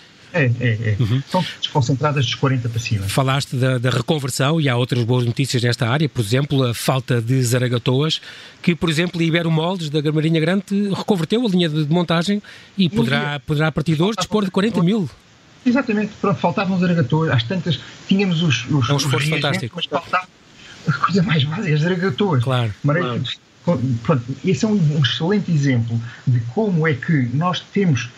é, 0.46 0.52
é. 0.60 0.96
Uhum. 1.00 1.18
Estão 1.18 1.46
desconcentradas 1.60 2.26
dos 2.26 2.36
40 2.36 2.70
para 2.70 2.80
cima. 2.80 3.08
Falaste 3.08 3.56
da, 3.56 3.78
da, 3.78 3.90
reconversão 3.90 4.60
e 4.60 4.70
há 4.70 4.76
outras 4.76 5.04
boas 5.04 5.26
notícias 5.26 5.62
nesta 5.64 5.88
área, 5.88 6.08
por 6.08 6.22
exemplo, 6.22 6.64
a 6.64 6.74
falta 6.74 7.22
de 7.22 7.42
zaragatoas, 7.44 8.22
que, 8.62 8.76
por 8.76 8.90
exemplo, 8.90 9.22
Ibero 9.22 9.52
Moldes, 9.52 9.90
da 9.90 10.12
Marinha 10.12 10.40
Grande, 10.40 10.64
reconverteu 10.96 11.46
a 11.46 11.50
linha 11.50 11.70
de 11.70 11.86
montagem 11.88 12.42
e 12.78 12.90
poderá, 12.90 13.40
poderá 13.40 13.68
a 13.68 13.72
partir 13.72 13.96
de 13.96 14.04
hoje, 14.04 14.18
dispor 14.18 14.46
de 14.46 14.52
40 14.52 14.84
mil. 14.84 15.10
Exatamente, 15.66 16.14
pronto, 16.22 16.40
faltavam 16.40 16.80
zaragatoas, 16.80 17.30
às 17.32 17.44
tantas, 17.44 17.80
tínhamos 18.08 18.42
os, 18.42 18.66
os, 18.70 18.90
é 18.90 18.94
um 18.94 18.98
esforço 18.98 19.30
fantástico. 19.30 19.76
mas 19.76 19.86
faltava 19.86 20.28
a 20.88 20.94
coisa 20.94 21.24
mais 21.24 21.44
básica, 21.44 21.74
as 21.74 21.82
zaragatoas. 21.82 22.44
Claro. 22.44 22.74
claro. 22.82 23.22
Pronto, 24.04 24.24
esse 24.46 24.64
é 24.64 24.68
um, 24.68 24.98
um 24.98 25.02
excelente 25.02 25.52
exemplo 25.52 26.02
de 26.26 26.40
como 26.54 26.88
é 26.88 26.94
que 26.94 27.30
nós 27.34 27.60
temos 27.60 28.10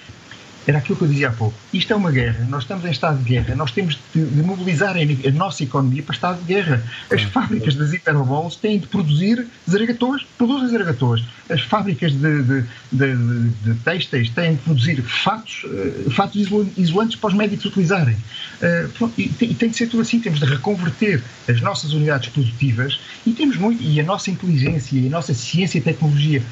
era 0.69 0.77
aquilo 0.77 0.97
que 0.97 1.03
eu 1.03 1.07
dizia 1.07 1.29
há 1.29 1.31
pouco. 1.31 1.57
Isto 1.73 1.93
é 1.93 1.95
uma 1.95 2.11
guerra, 2.11 2.45
nós 2.47 2.61
estamos 2.61 2.85
em 2.85 2.91
estado 2.91 3.17
de 3.17 3.23
guerra, 3.23 3.55
nós 3.55 3.71
temos 3.71 3.97
de, 4.13 4.23
de 4.23 4.43
mobilizar 4.43 4.95
a, 4.95 5.31
nossa 5.31 5.63
economia 5.63 6.03
para 6.03 6.13
estado 6.13 6.39
de 6.39 6.53
guerra. 6.53 6.83
As 7.11 7.23
fábricas 7.23 7.73
das 7.73 7.91
hiperbolas 7.91 8.55
têm 8.55 8.77
de 8.77 8.87
produzir 8.87 9.47
zaragatoas, 9.67 10.21
produzem 10.37 10.69
zaragatoas. 10.69 11.23
As 11.49 11.61
fábricas 11.61 12.13
de, 12.13 12.43
de, 12.43 12.63
de, 12.91 13.49
de 13.63 13.73
têxteis 13.83 14.29
têm 14.29 14.51
de 14.53 14.57
produzir 14.59 15.01
fatos, 15.01 15.63
uh, 15.63 16.11
fatos 16.11 16.39
isolantes 16.77 17.15
para 17.15 17.29
os 17.29 17.33
médicos 17.33 17.65
utilizarem. 17.65 18.15
Uh, 18.61 19.11
e, 19.17 19.23
e, 19.41 19.55
tem 19.55 19.69
de 19.69 19.75
ser 19.75 19.87
tudo 19.87 20.01
assim, 20.01 20.19
temos 20.19 20.39
de 20.39 20.45
reconverter 20.45 21.23
as 21.47 21.59
nossas 21.61 21.93
unidades 21.93 22.29
produtivas 22.29 22.99
e 23.25 23.31
temos 23.31 23.57
muito, 23.57 23.81
e 23.81 23.99
a 23.99 24.03
nossa 24.03 24.29
inteligência 24.29 24.99
e 24.99 25.07
a 25.07 25.09
nossa 25.09 25.33
ciência 25.33 25.79
e 25.79 25.81
tecnologia 25.81 26.43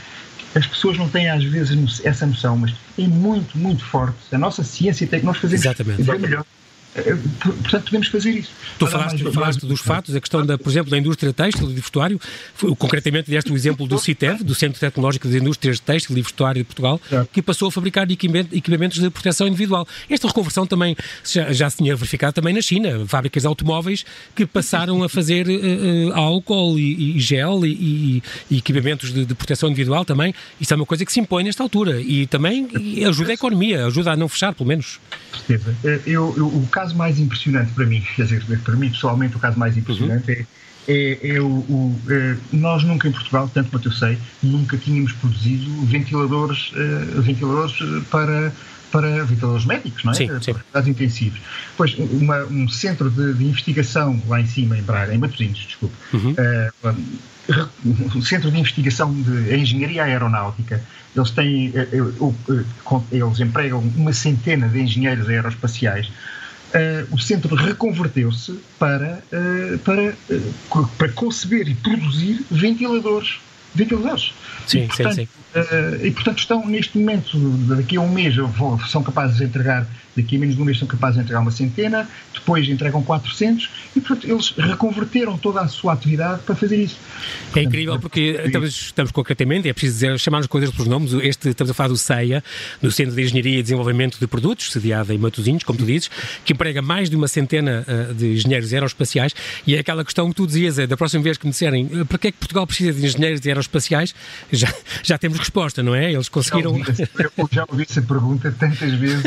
as 0.56 0.66
pessoas 0.66 0.98
não 0.98 1.10
têm 1.10 1.30
às 1.30 1.44
vezes 1.44 2.02
essa 2.06 2.26
noção, 2.26 2.58
mas 2.58 2.74
é 2.98 3.08
muito, 3.08 3.58
muito 3.58 3.84
forte. 3.84 4.18
A 4.32 4.38
nossa 4.38 4.64
ciência 4.64 5.06
tem 5.08 5.20
que 5.20 5.26
nós 5.26 5.38
fazemos 5.38 5.66
Exatamente. 5.66 6.04
melhor. 6.04 6.46
Eh, 6.98 7.18
portanto, 7.44 7.86
podemos 7.86 8.08
fazer 8.08 8.32
isso. 8.32 8.52
Tu 8.80 8.88
falaste, 8.88 9.24
mais, 9.24 9.36
falaste 9.36 9.62
mais... 9.62 9.72
dos 9.72 9.82
fatos, 9.82 10.16
a 10.16 10.20
questão, 10.20 10.46
da, 10.46 10.58
por 10.58 10.70
exemplo, 10.70 10.92
da 10.92 10.98
indústria 10.98 11.32
têxtil 11.32 11.70
e 11.70 11.74
de 11.74 11.82
vestuário, 11.82 12.20
concretamente 12.78 13.30
deste 13.30 13.52
o 13.52 13.56
exemplo 13.56 13.88
do 13.88 13.98
CITEV, 13.98 14.44
do 14.44 14.56
Centro 14.56 14.80
Tecnológico 14.80 15.28
das 15.28 15.36
Indústrias 15.36 15.80
Têxtil 15.80 16.18
e 16.18 16.22
Vestuário 16.22 16.62
de 16.62 16.66
Portugal, 16.66 17.00
que 17.32 17.42
passou 17.42 17.68
a 17.68 17.72
fabricar 17.72 18.08
equipamentos 18.10 19.00
de 19.00 19.10
proteção 19.10 19.48
individual. 19.48 19.88
Esta 20.10 20.28
reconversão 20.28 20.66
também 20.66 20.96
já, 21.24 21.52
já 21.52 21.70
se 21.70 21.78
tinha 21.78 21.96
verificado 21.96 22.34
também 22.34 22.54
na 22.54 22.62
China, 22.62 23.06
fábricas 23.08 23.44
de 23.44 23.48
automóveis 23.48 24.06
que 24.36 24.46
passaram 24.46 25.04
a 25.04 25.10
fazer 25.10 25.48
uh, 25.48 26.14
álcool 26.14 26.78
e, 26.78 27.18
e 27.18 27.20
gel 27.20 27.66
e, 27.66 28.22
e 28.50 28.58
equipamentos 28.58 29.14
de, 29.14 29.26
de, 29.26 29.36
proteção 29.36 29.70
individual 29.70 30.06
também. 30.06 30.34
Isso 30.60 30.74
é 30.74 30.76
uma 30.76 30.86
coisa 30.86 31.06
que 31.06 31.12
se 31.12 31.20
impõe 31.20 31.44
nesta 31.44 31.64
altura 31.64 32.02
e 32.02 32.28
também 32.28 32.68
ajuda 33.08 33.32
a 33.32 33.34
economia, 33.34 33.86
ajuda 33.86 34.12
a 34.12 34.16
não 34.16 34.28
fechar, 34.28 34.54
pelo 34.54 34.68
menos. 34.68 35.00
Eu, 36.06 36.34
eu, 36.38 36.48
o 36.48 36.68
caso 36.72 36.87
mais 36.96 37.20
impressionante 37.20 37.72
para 37.74 37.86
mim, 37.86 38.04
quer 38.16 38.24
dizer, 38.24 38.60
para 38.64 38.76
mim 38.76 38.90
pessoalmente, 38.90 39.36
o 39.36 39.40
caso 39.40 39.58
mais 39.58 39.78
impressionante 39.78 40.32
uhum. 40.32 40.38
é, 40.38 40.46
é, 40.88 41.36
é, 41.36 41.42
o, 41.42 41.48
o 41.48 42.02
é, 42.10 42.38
nós 42.54 42.84
nunca 42.84 43.08
em 43.08 43.12
Portugal, 43.12 43.50
tanto 43.54 43.70
quanto 43.70 43.88
eu 43.88 43.92
sei, 43.92 44.18
nunca 44.42 44.78
tínhamos 44.78 45.12
produzido 45.14 45.70
ventiladores, 45.86 46.72
uh, 46.72 47.22
ventiladores 47.22 47.76
para 48.10 48.52
para 48.90 49.26
ventiladores 49.26 49.66
médicos, 49.66 50.02
não 50.06 50.14
é? 50.14 50.16
Sim, 50.16 50.30
sim. 50.42 50.56
Para 50.72 50.90
intensivos. 50.90 51.42
Pois, 51.76 51.94
uma, 52.00 52.46
um 52.46 52.70
centro 52.70 53.10
de, 53.10 53.34
de, 53.34 53.44
investigação 53.44 54.22
lá 54.30 54.40
em 54.40 54.48
cima, 54.48 54.78
em 54.78 54.82
Braga, 54.82 55.14
em 55.14 55.18
Matosinhos, 55.18 55.60
desculpe, 55.60 55.94
uhum. 56.14 56.32
uh, 56.32 56.96
um 58.16 58.22
centro 58.22 58.52
de 58.52 58.60
investigação 58.60 59.14
de 59.14 59.56
engenharia 59.56 60.04
aeronáutica, 60.04 60.82
eles 61.16 61.32
têm, 61.32 61.74
eles 63.12 63.40
empregam 63.40 63.80
uma 63.96 64.14
centena 64.14 64.68
de 64.68 64.80
engenheiros 64.80 65.28
aeroespaciais 65.30 66.12
Uh, 66.68 67.16
o 67.16 67.20
centro 67.20 67.56
reconverteu-se 67.56 68.60
para, 68.78 69.24
uh, 69.32 69.78
para, 69.80 70.14
uh, 70.30 70.88
para 70.98 71.10
conceber 71.14 71.68
e 71.70 71.76
produzir 71.76 72.44
ventiladores. 72.52 73.40
Ventiladores. 73.74 74.34
Sim, 74.66 74.80
e, 74.80 74.88
portanto, 74.88 75.16
sim, 75.16 75.28
sim. 75.28 76.06
e 76.06 76.12
portanto 76.12 76.40
estão 76.40 76.66
neste 76.66 76.98
momento, 76.98 77.38
daqui 77.68 77.96
a 77.96 78.02
um 78.02 78.10
mês, 78.10 78.36
vou, 78.36 78.80
são 78.88 79.04
capazes 79.04 79.38
de 79.38 79.44
entregar 79.46 79.88
daqui 80.18 80.36
a 80.36 80.40
menos 80.40 80.56
de 80.56 80.62
um 80.62 80.66
mês 80.66 80.80
são 80.80 80.88
capazes 80.88 81.18
de 81.18 81.22
entregar 81.24 81.40
uma 81.42 81.52
centena, 81.52 82.10
depois 82.34 82.68
entregam 82.68 83.04
400 83.04 83.70
e, 83.96 84.02
portanto, 84.02 84.30
eles 84.30 84.54
reconverteram 84.58 85.38
toda 85.38 85.62
a 85.62 85.68
sua 85.68 85.94
atividade 85.94 86.42
para 86.42 86.56
fazer 86.56 86.78
isso. 86.78 86.98
É 87.56 87.62
incrível 87.62 88.00
porque 88.00 88.42
estamos, 88.46 88.70
estamos 88.70 89.12
concretamente, 89.12 89.70
é 89.70 89.74
preciso 89.74 89.94
dizer, 89.94 90.20
chamar 90.20 90.40
as 90.40 90.48
coisas 90.48 90.72
pelos 90.72 90.88
nomes, 90.88 91.14
este, 91.14 91.50
estamos 91.50 91.72
a 91.72 91.74
falar 91.74 91.90
do 91.90 91.98
CEIA, 91.98 92.44
do 92.82 92.92
Centro 92.92 93.16
de 93.16 93.22
Engenharia 93.22 93.60
e 93.60 93.62
Desenvolvimento 93.64 94.20
de 94.20 94.28
Produtos, 94.28 94.72
sediado 94.72 95.14
em 95.14 95.18
Matosinhos, 95.18 95.64
como 95.64 95.78
tu 95.78 95.86
dizes, 95.86 96.10
que 96.44 96.54
emprega 96.54 96.82
mais 96.82 97.10
de 97.10 97.16
uma 97.16 97.28
centena 97.28 97.86
uh, 97.88 98.14
de 98.14 98.34
engenheiros 98.34 98.74
aeroespaciais. 98.74 99.34
E 99.66 99.76
é 99.76 99.80
aquela 99.80 100.04
questão 100.04 100.30
que 100.30 100.36
tu 100.36 100.48
dizias, 100.48 100.80
é, 100.80 100.88
da 100.88 100.98
próxima 100.98 101.24
vez 101.24 101.38
que 101.38 101.46
me 101.46 101.52
disserem 101.52 101.86
uh, 101.86 102.06
para 102.06 102.18
que 102.18 102.28
é 102.28 102.32
que 102.32 102.38
Portugal 102.38 102.66
precisa 102.66 102.94
de 102.94 103.06
engenheiros 103.06 103.46
aeroespaciais, 103.46 104.16
já, 104.52 104.74
já 105.04 105.18
temos 105.18 105.38
resposta, 105.38 105.84
não 105.84 105.94
é? 105.94 106.12
Eles 106.12 106.30
conseguiram... 106.30 106.74
Já 106.84 106.92
ouvi, 106.92 107.10
eu 107.38 107.50
já 107.52 107.66
ouvi 107.70 107.86
essa 107.90 108.02
pergunta 108.02 108.56
tantas 108.58 108.94
vezes 108.94 109.24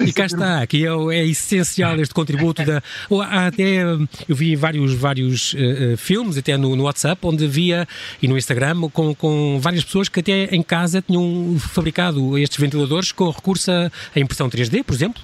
E 0.06 0.12
cá 0.12 0.26
está, 0.26 0.62
aqui 0.62 0.86
é, 0.86 0.90
é 1.16 1.26
essencial 1.26 1.98
este 2.00 2.14
contributo 2.14 2.64
da. 2.64 2.82
Há 3.28 3.46
até 3.46 3.82
eu 4.28 4.36
vi 4.36 4.54
vários, 4.56 4.94
vários 4.94 5.54
uh, 5.54 5.96
filmes, 5.96 6.36
até 6.36 6.56
no, 6.56 6.76
no, 6.76 6.84
WhatsApp, 6.84 7.20
onde 7.26 7.46
via 7.46 7.86
e 8.22 8.28
no 8.28 8.36
Instagram, 8.36 8.88
com, 8.92 9.14
com 9.14 9.58
várias 9.60 9.84
pessoas 9.84 10.08
que 10.08 10.20
até 10.20 10.44
em 10.54 10.62
casa 10.62 11.02
tinham 11.02 11.56
fabricado 11.58 12.36
estes 12.38 12.58
ventiladores 12.58 13.12
com 13.12 13.30
recurso 13.30 13.70
à 13.70 13.90
impressão 14.16 14.48
3D, 14.48 14.84
por 14.84 14.94
exemplo. 14.94 15.22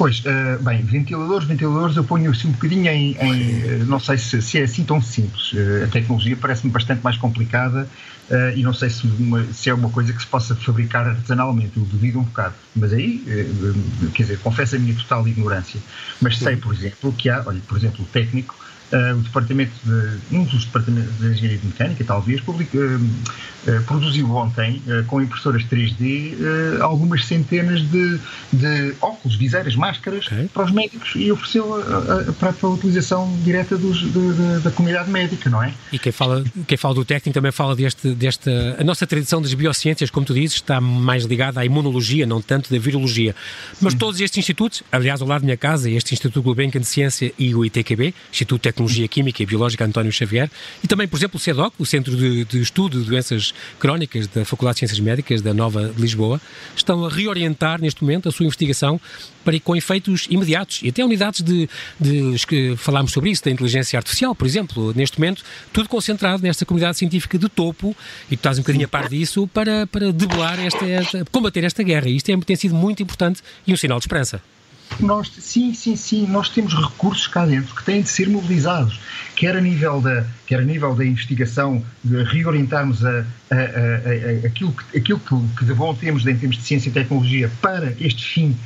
Pois, 0.00 0.20
uh, 0.20 0.62
bem, 0.62 0.80
ventiladores, 0.80 1.46
ventiladores, 1.46 1.94
eu 1.94 2.02
ponho 2.02 2.30
assim 2.30 2.48
um 2.48 2.52
bocadinho 2.52 2.90
em, 2.90 3.18
em 3.20 3.84
não 3.84 4.00
sei 4.00 4.16
se, 4.16 4.40
se, 4.40 4.58
é 4.58 4.62
assim 4.62 4.82
tão 4.82 4.98
simples. 4.98 5.52
Uh, 5.52 5.84
a 5.84 5.88
tecnologia 5.88 6.34
parece-me 6.40 6.72
bastante 6.72 7.04
mais 7.04 7.18
complicada 7.18 7.86
uh, 8.30 8.56
e 8.56 8.62
não 8.62 8.72
sei 8.72 8.88
se, 8.88 9.06
uma, 9.06 9.44
se, 9.52 9.68
é 9.68 9.74
uma 9.74 9.90
coisa 9.90 10.10
que 10.14 10.22
se 10.22 10.26
possa 10.26 10.56
fabricar 10.56 11.06
artesanalmente, 11.06 11.76
eu 11.76 11.82
duvido 11.84 12.18
um 12.18 12.22
bocado. 12.22 12.54
Mas 12.74 12.94
aí, 12.94 13.22
quer 14.14 14.22
dizer, 14.22 14.38
confesso 14.38 14.76
a 14.76 14.78
minha 14.78 14.94
total 14.94 15.28
ignorância. 15.28 15.78
Mas 16.18 16.38
sei, 16.38 16.56
por 16.56 16.72
exemplo, 16.72 17.12
que 17.12 17.28
há, 17.28 17.42
olha, 17.44 17.60
por 17.68 17.76
exemplo, 17.76 18.02
o 18.02 18.08
técnico 18.08 18.56
uh, 18.92 19.16
o 19.16 19.20
departamento 19.22 19.72
de, 19.84 20.36
um 20.36 20.44
dos 20.44 20.64
departamentos 20.64 21.16
de 21.18 21.26
engenharia 21.28 21.60
mecânica, 21.62 22.04
talvez, 22.04 22.40
public, 22.40 22.76
uh, 22.76 22.80
uh, 22.82 23.59
produziu 23.86 24.30
ontem, 24.34 24.82
com 25.06 25.20
impressoras 25.20 25.62
3D, 25.64 26.80
algumas 26.80 27.24
centenas 27.24 27.80
de, 27.82 28.18
de, 28.52 28.94
óculos, 29.00 29.36
viseiras, 29.36 29.74
máscaras 29.76 30.26
okay. 30.26 30.48
para 30.52 30.64
os 30.64 30.72
médicos 30.72 31.12
e 31.14 31.30
ofereceu 31.30 31.66
para, 32.38 32.52
para 32.52 32.68
a 32.68 32.72
utilização 32.72 33.32
direta 33.44 33.76
dos, 33.76 34.00
de, 34.00 34.08
de, 34.10 34.60
da 34.62 34.70
comunidade 34.70 35.10
médica, 35.10 35.48
não 35.48 35.62
é? 35.62 35.72
E 35.92 35.98
quem 35.98 36.12
fala, 36.12 36.44
quem 36.66 36.76
fala 36.76 36.94
do 36.94 37.04
técnico 37.04 37.34
também 37.34 37.52
fala 37.52 37.76
deste, 37.76 38.14
desta. 38.14 38.76
A 38.78 38.84
nossa 38.84 39.06
tradição 39.06 39.40
das 39.40 39.54
biociências, 39.54 40.10
como 40.10 40.26
tu 40.26 40.34
dizes, 40.34 40.56
está 40.56 40.80
mais 40.80 41.24
ligada 41.24 41.60
à 41.60 41.64
imunologia, 41.64 42.26
não 42.26 42.40
tanto 42.40 42.70
da 42.70 42.78
virologia. 42.78 43.34
Mas 43.80 43.92
Sim. 43.92 43.98
todos 43.98 44.20
estes 44.20 44.38
institutos, 44.38 44.82
aliás, 44.90 45.20
ao 45.22 45.28
lado 45.28 45.40
da 45.40 45.44
minha 45.44 45.56
casa, 45.56 45.90
este 45.90 46.14
Instituto 46.14 46.42
Gulbenkian 46.42 46.80
de 46.80 46.86
Ciência 46.86 47.32
e 47.38 47.54
o 47.54 47.64
ITQB, 47.64 48.14
Instituto 48.32 48.60
Tecnológico 48.62 48.90
Tecnologia 48.90 49.08
Química 49.08 49.42
e 49.42 49.46
Biológica 49.46 49.84
António 49.84 50.12
Xavier 50.12 50.50
e 50.82 50.88
também, 50.88 51.06
por 51.06 51.16
exemplo, 51.16 51.36
o 51.36 51.40
CEDOC, 51.40 51.74
o 51.78 51.86
Centro 51.86 52.16
de, 52.16 52.44
de 52.44 52.60
Estudo 52.60 53.00
de 53.00 53.08
Doenças 53.08 53.49
Crónicas 53.78 54.26
da 54.26 54.44
Faculdade 54.44 54.76
de 54.76 54.78
Ciências 54.80 55.00
Médicas 55.00 55.42
da 55.42 55.54
Nova 55.54 55.88
de 55.88 56.00
Lisboa, 56.00 56.40
estão 56.76 57.04
a 57.04 57.08
reorientar 57.08 57.80
neste 57.80 58.02
momento 58.02 58.28
a 58.28 58.32
sua 58.32 58.44
investigação 58.46 59.00
para 59.44 59.58
com 59.60 59.74
efeitos 59.74 60.26
imediatos 60.30 60.80
e 60.82 60.88
até 60.88 61.04
unidades 61.04 61.42
de, 61.42 61.68
de, 61.98 62.34
de 62.34 62.76
falámos 62.76 63.12
sobre 63.12 63.30
isso, 63.30 63.44
da 63.44 63.50
inteligência 63.50 63.98
artificial, 63.98 64.34
por 64.34 64.46
exemplo, 64.46 64.92
neste 64.94 65.18
momento, 65.18 65.42
tudo 65.72 65.88
concentrado 65.88 66.42
nesta 66.42 66.64
comunidade 66.64 66.98
científica 66.98 67.38
de 67.38 67.48
topo 67.48 67.96
e 68.30 68.36
tu 68.36 68.40
estás 68.40 68.58
um 68.58 68.62
bocadinho 68.62 68.84
a 68.84 68.88
par 68.88 69.08
disso 69.08 69.48
para, 69.48 69.86
para 69.86 70.12
debelar 70.12 70.58
esta, 70.60 70.84
esta 70.84 71.24
combater 71.30 71.64
esta 71.64 71.82
guerra. 71.82 72.08
E 72.08 72.16
isto 72.16 72.30
é, 72.30 72.36
tem 72.38 72.56
sido 72.56 72.74
muito 72.74 73.02
importante 73.02 73.42
e 73.66 73.72
um 73.72 73.76
sinal 73.76 73.98
de 73.98 74.04
esperança 74.04 74.42
nós, 74.98 75.30
sim, 75.38 75.72
sim, 75.72 75.96
sim, 75.96 76.26
nós 76.26 76.48
temos 76.48 76.74
recursos 76.74 77.26
cá 77.26 77.46
dentro 77.46 77.74
que 77.74 77.84
têm 77.84 78.02
de 78.02 78.08
ser 78.08 78.28
mobilizados, 78.28 78.98
quer 79.36 79.56
a 79.56 79.60
nível 79.60 80.00
da, 80.00 80.24
quer 80.46 80.60
a 80.60 80.64
nível 80.64 80.94
da 80.94 81.04
investigação, 81.04 81.84
de 82.02 82.22
reorientarmos 82.24 83.04
a, 83.04 83.10
a, 83.10 83.54
a, 83.54 84.44
a 84.44 84.46
aquilo, 84.46 84.72
que, 84.72 84.98
aquilo 84.98 85.20
que, 85.56 85.64
de 85.64 85.74
bom 85.74 85.94
temos 85.94 86.26
em 86.26 86.36
termos 86.36 86.56
de 86.56 86.62
ciência 86.62 86.88
e 86.88 86.92
tecnologia 86.92 87.50
para 87.60 87.94
este 88.00 88.24
fim 88.24 88.56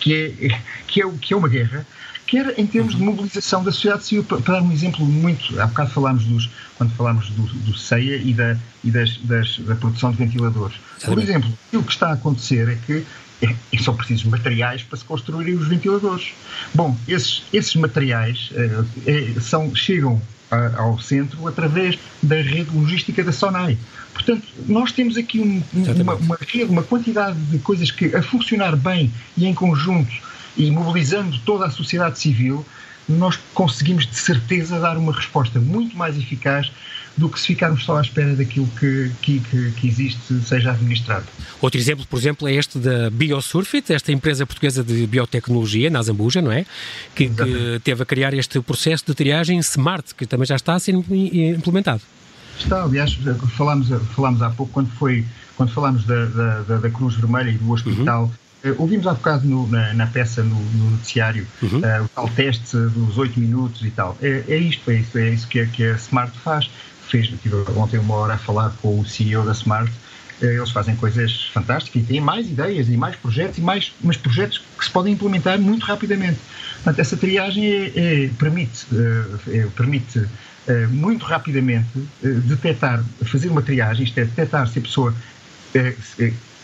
que 0.00 0.14
é, 0.14 0.58
que 0.86 1.02
é, 1.02 1.10
que 1.20 1.32
é 1.32 1.36
uma 1.36 1.48
guerra, 1.48 1.86
quer 2.26 2.58
em 2.58 2.66
termos 2.66 2.94
de 2.94 3.00
uhum. 3.00 3.12
mobilização 3.12 3.62
da 3.62 3.70
sociedade 3.70 4.04
civil. 4.04 4.24
Para, 4.24 4.40
para 4.40 4.54
dar 4.54 4.62
um 4.62 4.72
exemplo 4.72 5.04
muito, 5.06 5.58
há 5.60 5.66
bocado 5.66 5.90
falámos 5.90 6.24
dos, 6.24 6.50
quando 6.76 6.92
falámos 6.94 7.30
do, 7.30 7.42
do 7.42 7.76
CEIA 7.76 8.16
e, 8.16 8.34
da, 8.34 8.56
e 8.82 8.90
das, 8.90 9.16
das, 9.18 9.58
da 9.60 9.74
produção 9.74 10.10
de 10.10 10.18
ventiladores. 10.18 10.76
Por 11.04 11.18
exemplo, 11.18 11.50
aquilo 11.68 11.82
que 11.82 11.92
está 11.92 12.08
a 12.08 12.12
acontecer 12.14 12.68
é 12.68 12.78
que 12.86 13.04
e 13.72 13.82
são 13.82 13.94
precisos 13.94 14.24
materiais 14.24 14.82
para 14.82 14.98
se 14.98 15.04
construírem 15.04 15.54
os 15.54 15.68
ventiladores. 15.68 16.32
Bom, 16.74 16.96
esses, 17.06 17.44
esses 17.52 17.74
materiais 17.76 18.50
é, 19.06 19.40
são, 19.40 19.74
chegam 19.74 20.20
a, 20.50 20.80
ao 20.82 20.98
centro 20.98 21.46
através 21.46 21.98
da 22.22 22.36
rede 22.36 22.70
logística 22.74 23.22
da 23.22 23.32
SONAI. 23.32 23.78
Portanto, 24.12 24.46
nós 24.66 24.92
temos 24.92 25.16
aqui 25.16 25.40
um, 25.40 25.62
uma, 25.72 26.14
uma, 26.14 26.38
uma 26.68 26.82
quantidade 26.82 27.38
de 27.38 27.58
coisas 27.58 27.90
que, 27.90 28.14
a 28.14 28.22
funcionar 28.22 28.76
bem 28.76 29.12
e 29.36 29.46
em 29.46 29.54
conjunto 29.54 30.12
e 30.56 30.70
mobilizando 30.70 31.38
toda 31.40 31.66
a 31.66 31.70
sociedade 31.70 32.18
civil, 32.18 32.64
nós 33.08 33.38
conseguimos 33.52 34.06
de 34.06 34.16
certeza 34.16 34.78
dar 34.78 34.96
uma 34.96 35.12
resposta 35.12 35.58
muito 35.58 35.96
mais 35.96 36.16
eficaz 36.16 36.70
do 37.16 37.28
que 37.28 37.38
se 37.38 37.48
ficarmos 37.48 37.84
só 37.84 37.98
à 37.98 38.00
espera 38.00 38.34
daquilo 38.34 38.66
que, 38.78 39.10
que, 39.22 39.40
que, 39.76 39.86
existe 39.86 40.40
seja 40.40 40.72
administrado. 40.72 41.26
Outro 41.60 41.78
exemplo, 41.78 42.04
por 42.06 42.18
exemplo, 42.18 42.48
é 42.48 42.54
este 42.54 42.78
da 42.78 43.08
Biosurfit, 43.10 43.92
esta 43.92 44.10
empresa 44.10 44.44
portuguesa 44.44 44.82
de 44.82 45.06
biotecnologia, 45.06 45.88
na 45.90 46.02
Zambuja, 46.02 46.42
não 46.42 46.50
é? 46.50 46.66
Que, 47.14 47.28
que, 47.28 47.80
teve 47.84 48.02
a 48.02 48.06
criar 48.06 48.34
este 48.34 48.60
processo 48.60 49.04
de 49.06 49.14
triagem 49.14 49.58
smart, 49.58 50.14
que 50.14 50.26
também 50.26 50.46
já 50.46 50.56
está 50.56 50.74
a 50.74 50.78
ser 50.78 50.92
implementado. 50.92 52.02
Está, 52.58 52.82
aliás, 52.82 53.18
falámos, 53.56 53.88
falámos 54.14 54.42
há 54.42 54.50
pouco, 54.50 54.72
quando, 54.72 54.90
foi, 54.90 55.24
quando 55.56 55.72
falámos 55.72 56.04
da, 56.04 56.26
da, 56.26 56.76
da 56.78 56.90
Cruz 56.90 57.14
Vermelha 57.14 57.50
e 57.50 57.58
do 57.58 57.70
hospital. 57.70 58.24
Uhum 58.24 58.44
Uh, 58.64 58.74
ouvimos 58.78 59.06
há 59.06 59.12
bocado 59.12 59.46
no, 59.46 59.68
na, 59.68 59.92
na, 59.92 60.06
peça, 60.06 60.42
no, 60.42 60.54
no 60.54 60.92
noticiário, 60.92 61.46
uhum. 61.62 61.80
uh, 61.80 62.04
o 62.04 62.08
tal 62.08 62.28
teste 62.30 62.74
dos 62.78 63.18
8 63.18 63.38
minutos 63.38 63.84
e 63.84 63.90
tal. 63.90 64.16
É, 64.22 64.42
é 64.48 64.56
isto, 64.56 64.90
é 64.90 64.94
isso, 64.94 65.18
é 65.18 65.28
isso 65.28 65.46
que, 65.46 65.60
a, 65.60 65.66
que 65.66 65.84
a 65.84 65.92
Smart 65.96 66.32
faz. 66.38 66.70
Fez, 67.14 67.32
ontem 67.76 67.96
uma 67.98 68.16
hora 68.16 68.34
a 68.34 68.38
falar 68.38 68.70
com 68.82 68.98
o 68.98 69.06
CEO 69.06 69.44
da 69.44 69.52
Smart. 69.52 69.88
Uh, 70.42 70.46
eles 70.46 70.70
fazem 70.72 70.96
coisas 70.96 71.44
fantásticas 71.52 72.02
e 72.02 72.04
têm 72.04 72.20
mais 72.20 72.48
ideias 72.48 72.88
e 72.88 72.96
mais 72.96 73.14
projetos, 73.14 73.56
e 73.56 73.60
mais, 73.60 73.92
mas 74.02 74.16
projetos 74.16 74.60
que 74.76 74.84
se 74.84 74.90
podem 74.90 75.12
implementar 75.12 75.56
muito 75.60 75.86
rapidamente. 75.86 76.40
Portanto, 76.74 76.98
essa 76.98 77.16
triagem 77.16 77.64
é, 77.72 77.92
é, 77.94 78.30
permite, 78.36 78.86
é, 79.48 79.66
permite 79.76 80.26
muito 80.90 81.24
rapidamente 81.26 81.86
detectar, 82.22 83.04
fazer 83.26 83.48
uma 83.48 83.60
triagem, 83.60 84.04
isto 84.04 84.18
é, 84.18 84.24
detectar 84.24 84.66
se 84.66 84.78
a 84.78 84.82
pessoa 84.82 85.14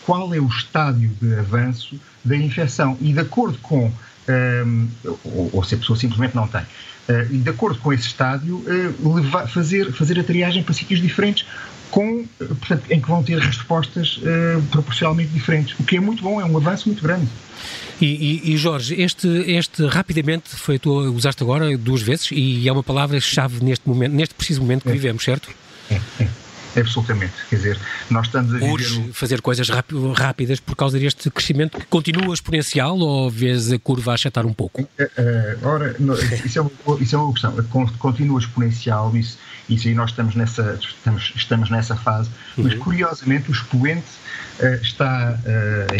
qual 0.03 0.33
é 0.33 0.39
o 0.39 0.47
estádio 0.47 1.11
de 1.21 1.35
avanço 1.35 1.99
da 2.25 2.35
infecção 2.35 2.97
e 2.99 3.13
de 3.13 3.19
acordo 3.19 3.59
com 3.59 3.91
ou, 5.23 5.49
ou, 5.53 5.63
se 5.63 5.75
a 5.75 5.77
pessoa 5.77 5.97
simplesmente 5.97 6.35
não 6.35 6.47
tem. 6.47 6.63
Uh, 7.09 7.33
e 7.33 7.37
de 7.39 7.49
acordo 7.49 7.79
com 7.79 7.91
esse 7.91 8.07
estádio, 8.07 8.57
uh, 8.57 9.13
levar, 9.15 9.47
fazer, 9.47 9.91
fazer 9.91 10.19
a 10.19 10.23
triagem 10.23 10.63
para 10.63 10.73
sítios 10.73 11.01
diferentes, 11.01 11.45
com, 11.89 12.25
portanto, 12.37 12.83
em 12.89 13.01
que 13.01 13.07
vão 13.07 13.21
ter 13.21 13.37
respostas 13.39 14.17
uh, 14.17 14.61
proporcionalmente 14.71 15.31
diferentes, 15.31 15.77
o 15.79 15.83
que 15.83 15.97
é 15.97 15.99
muito 15.99 16.23
bom, 16.23 16.39
é 16.39 16.45
um 16.45 16.55
avanço 16.55 16.87
muito 16.87 17.03
grande. 17.03 17.27
E, 17.99 18.05
e, 18.05 18.53
e, 18.53 18.57
Jorge, 18.57 18.99
este, 18.99 19.27
este 19.27 19.85
rapidamente 19.85 20.49
foi 20.49 20.79
tu 20.79 20.91
usaste 21.11 21.43
agora 21.43 21.77
duas 21.77 22.01
vezes 22.01 22.29
e 22.31 22.67
é 22.67 22.71
uma 22.71 22.81
palavra-chave 22.81 23.63
neste 23.63 23.87
momento, 23.87 24.13
neste 24.13 24.33
preciso 24.33 24.61
momento 24.61 24.83
que 24.83 24.89
é. 24.89 24.93
vivemos, 24.93 25.23
certo? 25.23 25.49
É, 25.89 25.99
é. 26.19 26.27
Absolutamente. 26.75 27.33
Quer 27.49 27.55
dizer, 27.55 27.79
nós 28.09 28.27
estamos 28.27 28.53
a 28.53 28.57
viver... 28.57 28.71
Urge 28.71 29.13
fazer 29.13 29.41
coisas 29.41 29.69
rápidas 30.15 30.59
por 30.59 30.75
causa 30.75 30.99
deste 30.99 31.29
crescimento 31.29 31.77
que 31.77 31.85
continua 31.85 32.33
exponencial 32.33 32.97
ou 32.97 33.29
vês 33.29 33.71
a 33.71 33.79
curva 33.79 34.11
a 34.11 34.13
achatar 34.13 34.45
um 34.45 34.53
pouco? 34.53 34.81
Uh, 34.81 35.03
uh, 35.03 35.67
ora, 35.67 35.95
isso, 36.45 36.59
é 36.59 36.61
uma, 36.61 36.71
isso 36.99 37.15
é 37.15 37.19
uma 37.19 37.33
questão. 37.33 37.55
Continua 37.99 38.39
exponencial, 38.39 39.15
isso, 39.15 39.37
isso 39.69 39.87
aí 39.87 39.93
nós 39.93 40.11
estamos 40.11 40.35
nessa, 40.35 40.79
estamos, 40.81 41.33
estamos 41.35 41.69
nessa 41.69 41.95
fase, 41.95 42.29
uhum. 42.57 42.63
mas 42.63 42.73
curiosamente 42.75 43.49
o 43.49 43.53
expoente 43.53 44.07
uh, 44.59 44.81
está, 44.81 45.39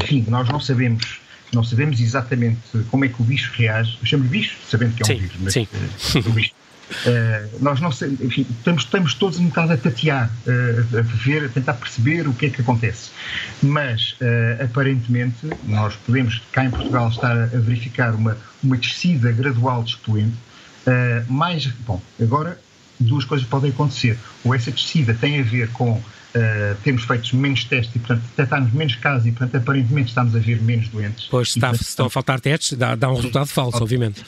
enfim, 0.01 0.25
nós 0.27 0.47
não 0.47 0.59
sabemos 0.59 1.19
não 1.53 1.65
sabemos 1.65 1.99
exatamente 1.99 2.61
como 2.89 3.03
é 3.03 3.09
que 3.09 3.21
o 3.21 3.25
bicho 3.25 3.51
reage. 3.57 3.97
Eu 3.99 4.07
chamo 4.07 4.23
de 4.23 4.29
bicho, 4.29 4.55
sabendo 4.69 4.95
que 4.95 5.03
é 5.03 5.05
um 5.05 5.07
sim, 5.07 5.15
vírus, 5.15 5.35
mas 5.41 5.53
sim. 5.53 5.67
o 6.25 6.31
bicho 6.31 6.53
Uh, 6.91 7.63
nós 7.63 7.79
não 7.79 7.91
sei, 7.91 8.17
enfim, 8.21 8.45
estamos, 8.57 8.83
estamos 8.83 9.13
todos 9.13 9.39
um 9.39 9.47
bocado 9.47 9.73
a 9.73 9.77
tatear, 9.77 10.29
uh, 10.45 10.97
a 10.97 11.01
ver, 11.01 11.45
a 11.45 11.49
tentar 11.49 11.73
perceber 11.73 12.27
o 12.27 12.33
que 12.33 12.47
é 12.47 12.49
que 12.49 12.61
acontece. 12.61 13.11
Mas, 13.61 14.17
uh, 14.21 14.63
aparentemente, 14.63 15.47
nós 15.65 15.95
podemos, 15.95 16.41
cá 16.51 16.65
em 16.65 16.69
Portugal, 16.69 17.09
estar 17.09 17.31
a 17.31 17.45
verificar 17.45 18.13
uma, 18.13 18.37
uma 18.63 18.77
descida 18.77 19.31
gradual 19.31 19.83
de 19.83 19.91
expoente. 19.91 20.35
mais, 21.27 21.67
bom, 21.85 22.01
agora 22.21 22.59
duas 22.99 23.25
coisas 23.25 23.47
podem 23.47 23.71
acontecer. 23.71 24.17
Ou 24.43 24.53
essa 24.53 24.71
descida 24.71 25.13
tem 25.13 25.39
a 25.39 25.43
ver 25.43 25.69
com 25.69 26.01
Uh, 26.33 26.77
temos 26.81 27.03
feito 27.03 27.35
menos 27.35 27.65
testes 27.65 27.93
e, 27.93 27.99
portanto, 27.99 28.21
detectamos 28.21 28.71
menos 28.71 28.95
casos 28.95 29.27
e, 29.27 29.31
portanto, 29.31 29.57
aparentemente 29.57 30.09
estamos 30.09 30.33
a 30.33 30.39
ver 30.39 30.61
menos 30.61 30.87
doentes. 30.87 31.27
Pois, 31.29 31.49
está, 31.49 31.69
portanto, 31.69 31.87
estão 31.87 32.05
a 32.05 32.09
faltar 32.09 32.39
testes, 32.39 32.77
dá, 32.77 32.95
dá 32.95 33.09
um 33.09 33.15
resultado 33.15 33.47
falso, 33.47 33.83
obviamente. 33.83 34.23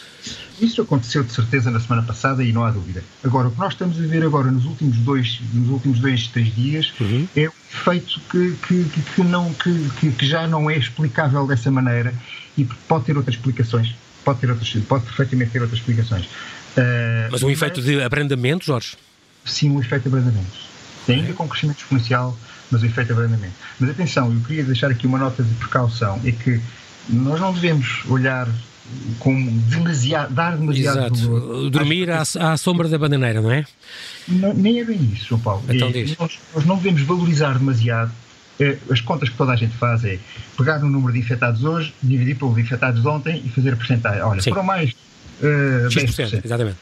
Isso 0.60 0.82
aconteceu 0.82 1.24
de 1.24 1.32
certeza 1.32 1.72
na 1.72 1.80
semana 1.80 2.04
passada 2.04 2.44
e 2.44 2.52
não 2.52 2.66
há 2.66 2.72
dúvida. 2.72 3.02
Agora, 3.24 3.48
o 3.48 3.52
que 3.52 3.60
nós 3.60 3.72
estamos 3.72 3.98
a 3.98 4.06
ver 4.06 4.22
agora 4.22 4.52
nos 4.52 4.66
últimos 4.66 4.98
dois, 4.98 5.40
nos 5.54 5.70
últimos 5.70 6.00
dois, 6.00 6.28
três 6.28 6.54
dias 6.54 6.94
uhum. 7.00 7.26
é 7.38 7.48
um 7.48 7.54
efeito 7.72 8.20
que, 8.30 8.54
que, 8.68 9.02
que, 9.16 9.24
não, 9.24 9.54
que, 9.54 10.12
que 10.12 10.26
já 10.26 10.46
não 10.46 10.70
é 10.70 10.78
explicável 10.78 11.48
dessa 11.48 11.72
maneira 11.72 12.14
e 12.58 12.66
pode 12.66 13.06
ter 13.06 13.16
outras 13.16 13.38
explicações. 13.38 13.96
Pode, 14.26 14.40
ter 14.40 14.50
outras, 14.50 14.70
pode 14.88 15.06
perfeitamente 15.06 15.52
ter 15.52 15.62
outras 15.62 15.80
explicações. 15.80 16.26
Uh, 16.26 17.32
mas 17.32 17.44
um 17.44 17.50
efeito 17.50 17.82
de 17.82 18.02
abrandamento, 18.02 18.66
Jorge? 18.66 18.98
Sim, 19.46 19.72
um 19.72 19.80
efeito 19.80 20.04
de 20.04 20.08
abrandamento 20.10 20.73
ainda 21.08 21.34
com 21.34 21.48
crescimento 21.48 21.80
exponencial, 21.80 22.38
mas 22.72 22.82
o 22.82 22.86
efeito 22.86 23.12
é 23.12 23.14
abrandamento. 23.14 23.54
Mas 23.80 23.90
atenção, 23.90 24.34
eu 24.34 24.40
queria 24.42 24.64
deixar 24.64 24.90
aqui 24.90 25.06
uma 25.08 25.18
nota 25.18 25.44
de 25.44 25.54
precaução, 25.56 26.20
é 26.24 26.32
que 26.32 26.62
nós 27.10 27.40
não 27.40 27.54
devemos 27.54 28.04
olhar 28.08 28.48
com 29.20 29.46
demasiado, 29.70 30.34
dar 30.34 30.58
demasiado 30.58 30.98
Exato. 30.98 31.16
valor. 31.16 31.70
Dormir 31.70 32.10
à, 32.10 32.22
à, 32.22 32.58
sombra 32.58 32.88
da 32.90 32.98
bananeira, 32.98 33.42
não 33.42 33.52
é? 33.52 33.66
Não, 34.28 34.54
nem 34.54 34.80
é 34.80 34.84
bem 34.84 35.12
isso, 35.14 35.28
João 35.30 35.42
Paulo. 35.42 35.64
Então 35.70 35.90
é. 35.90 36.06
Nós, 36.20 36.40
nós, 36.54 36.66
não 36.66 36.78
devemos 36.78 37.02
valorizar 37.02 37.58
demasiado. 37.58 38.12
É, 38.60 38.78
as 38.92 39.02
contas 39.02 39.30
que 39.30 39.36
toda 39.36 39.52
a 39.52 39.56
gente 39.56 39.76
faz 39.78 40.06
é 40.06 40.20
pegar 40.56 40.84
o 40.84 40.88
número 40.88 41.14
de 41.14 41.20
infectados 41.20 41.64
hoje, 41.64 41.94
dividir 42.04 42.36
pelo 42.38 42.54
de 42.54 42.62
infectados 42.62 43.02
de 43.02 43.08
ontem 43.08 43.42
e 43.44 43.50
fazer 43.50 43.74
a 43.74 43.76
porcentagem. 43.76 44.22
Olha, 44.22 44.42
Sim. 44.42 44.52
foram 44.52 44.64
mais 44.64 44.92
uh, 44.92 45.90
X%, 45.90 46.06
10%. 46.06 46.46
exatamente. 46.46 46.78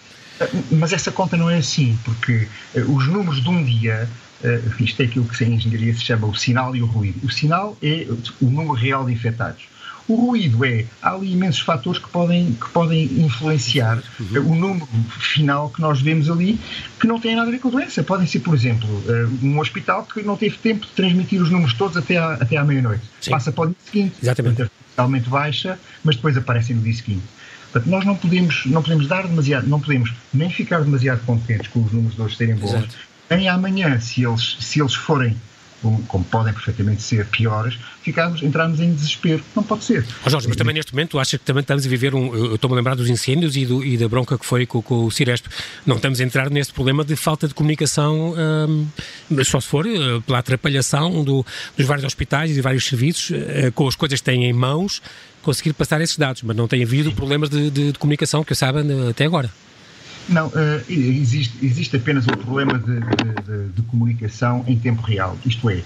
Mas 0.71 0.93
essa 0.93 1.11
conta 1.11 1.37
não 1.37 1.49
é 1.49 1.57
assim, 1.57 1.97
porque 2.03 2.47
uh, 2.75 2.95
os 2.95 3.07
números 3.07 3.41
de 3.41 3.49
um 3.49 3.63
dia, 3.63 4.09
uh, 4.43 4.83
isto 4.83 5.01
é 5.01 5.05
aquilo 5.05 5.25
que 5.25 5.43
em 5.43 5.55
engenharia 5.55 5.93
se 5.93 6.01
chama 6.01 6.27
o 6.27 6.35
sinal 6.35 6.75
e 6.75 6.81
o 6.81 6.85
ruído. 6.85 7.25
O 7.25 7.31
sinal 7.31 7.77
é 7.81 8.07
o 8.41 8.45
número 8.45 8.73
real 8.73 9.05
de 9.05 9.13
infectados. 9.13 9.69
O 10.07 10.15
ruído 10.15 10.65
é, 10.65 10.85
há 11.01 11.13
ali 11.13 11.31
imensos 11.31 11.61
fatores 11.61 12.01
que 12.01 12.09
podem, 12.09 12.53
que 12.53 12.69
podem 12.71 13.03
influenciar 13.03 14.01
uhum. 14.19 14.51
o 14.51 14.55
número 14.55 14.87
final 15.19 15.69
que 15.69 15.79
nós 15.79 16.01
vemos 16.01 16.29
ali, 16.29 16.59
que 16.99 17.07
não 17.07 17.19
tem 17.19 17.35
nada 17.35 17.47
a 17.47 17.51
ver 17.51 17.59
com 17.59 17.69
a 17.69 17.71
doença. 17.71 18.03
Podem 18.03 18.27
ser, 18.27 18.39
por 18.39 18.53
exemplo, 18.53 18.89
um 19.41 19.59
hospital 19.59 20.03
que 20.03 20.21
não 20.23 20.35
teve 20.35 20.57
tempo 20.57 20.85
de 20.85 20.91
transmitir 20.93 21.41
os 21.41 21.49
números 21.49 21.73
todos 21.75 21.95
até 21.95 22.17
à, 22.17 22.33
até 22.33 22.57
à 22.57 22.63
meia-noite. 22.65 23.03
Passa 23.29 23.51
para 23.51 23.65
o 23.65 23.67
dia 23.67 23.77
seguinte, 23.85 24.15
Exatamente. 24.21 24.71
Totalmente 24.91 25.29
baixa, 25.29 25.79
mas 26.03 26.15
depois 26.15 26.37
aparecem 26.37 26.75
no 26.75 26.81
dia 26.81 26.93
seguinte. 26.93 27.23
Portanto, 27.71 27.89
nós 27.89 28.05
não 28.05 28.15
podemos, 28.15 28.65
não 28.65 28.81
podemos 28.81 29.07
dar 29.07 29.27
demasiado, 29.27 29.67
não 29.67 29.79
podemos 29.79 30.13
nem 30.33 30.49
ficar 30.49 30.81
demasiado 30.81 31.25
contentes 31.25 31.67
com 31.67 31.83
os 31.83 31.91
números 31.91 32.15
de 32.15 32.21
hoje 32.21 32.35
serem 32.35 32.55
bons, 32.55 32.73
Exato. 32.73 32.95
nem 33.29 33.47
amanhã, 33.47 33.99
se 33.99 34.23
eles, 34.23 34.57
se 34.59 34.81
eles 34.81 34.93
forem 34.93 35.35
como 36.07 36.23
podem 36.25 36.53
perfeitamente 36.53 37.01
ser 37.01 37.25
piores, 37.27 37.77
ficarmos, 38.03 38.43
entrarmos 38.43 38.79
em 38.79 38.93
desespero. 38.93 39.43
Não 39.55 39.63
pode 39.63 39.83
ser. 39.83 40.05
Oh 40.25 40.29
Jorge, 40.29 40.47
mas 40.47 40.55
também 40.55 40.75
neste 40.75 40.93
momento, 40.93 41.19
achas 41.19 41.39
que 41.39 41.45
também 41.45 41.61
estamos 41.61 41.85
a 41.85 41.89
viver 41.89 42.13
um. 42.13 42.35
Eu 42.35 42.55
estou-me 42.55 42.75
a 42.75 42.77
lembrar 42.77 42.95
dos 42.95 43.09
incêndios 43.09 43.55
e, 43.55 43.65
do, 43.65 43.83
e, 43.83 43.97
da 43.97 44.07
bronca 44.07 44.37
que 44.37 44.45
foi 44.45 44.65
com, 44.65 44.81
com, 44.81 45.05
o 45.05 45.11
Ciresp. 45.11 45.47
Não 45.85 45.95
estamos 45.95 46.21
a 46.21 46.23
entrar 46.23 46.49
nesse 46.49 46.71
problema 46.71 47.03
de 47.03 47.15
falta 47.15 47.47
de 47.47 47.53
comunicação, 47.53 48.35
hum, 48.69 48.87
só 49.43 49.59
se 49.59 49.67
for 49.67 49.85
uh, 49.85 50.21
pela 50.21 50.39
atrapalhação 50.39 51.23
do, 51.23 51.45
dos 51.75 51.85
vários 51.85 52.05
hospitais 52.05 52.55
e 52.55 52.61
vários 52.61 52.85
serviços, 52.85 53.31
uh, 53.31 53.71
com 53.73 53.87
as 53.87 53.95
coisas 53.95 54.19
que 54.19 54.25
têm 54.25 54.45
em 54.45 54.53
mãos, 54.53 55.01
conseguir 55.41 55.73
passar 55.73 55.99
esses 56.01 56.17
dados. 56.17 56.43
Mas 56.43 56.55
não 56.55 56.67
tem 56.67 56.83
havido 56.83 57.11
problemas 57.13 57.49
de, 57.49 57.71
de, 57.71 57.91
de 57.91 57.99
comunicação, 57.99 58.43
que 58.43 58.51
eu 58.51 58.55
saiba, 58.55 58.83
até 59.09 59.25
agora. 59.25 59.49
Não, 60.29 60.47
uh, 60.47 60.51
existe, 60.87 61.53
existe 61.61 61.95
apenas 61.95 62.25
um 62.27 62.31
problema 62.31 62.77
de, 62.77 62.99
de, 62.99 63.69
de, 63.75 63.81
comunicação 63.83 64.63
em 64.67 64.77
tempo 64.77 65.01
real. 65.01 65.37
Isto 65.45 65.69
é, 65.69 65.81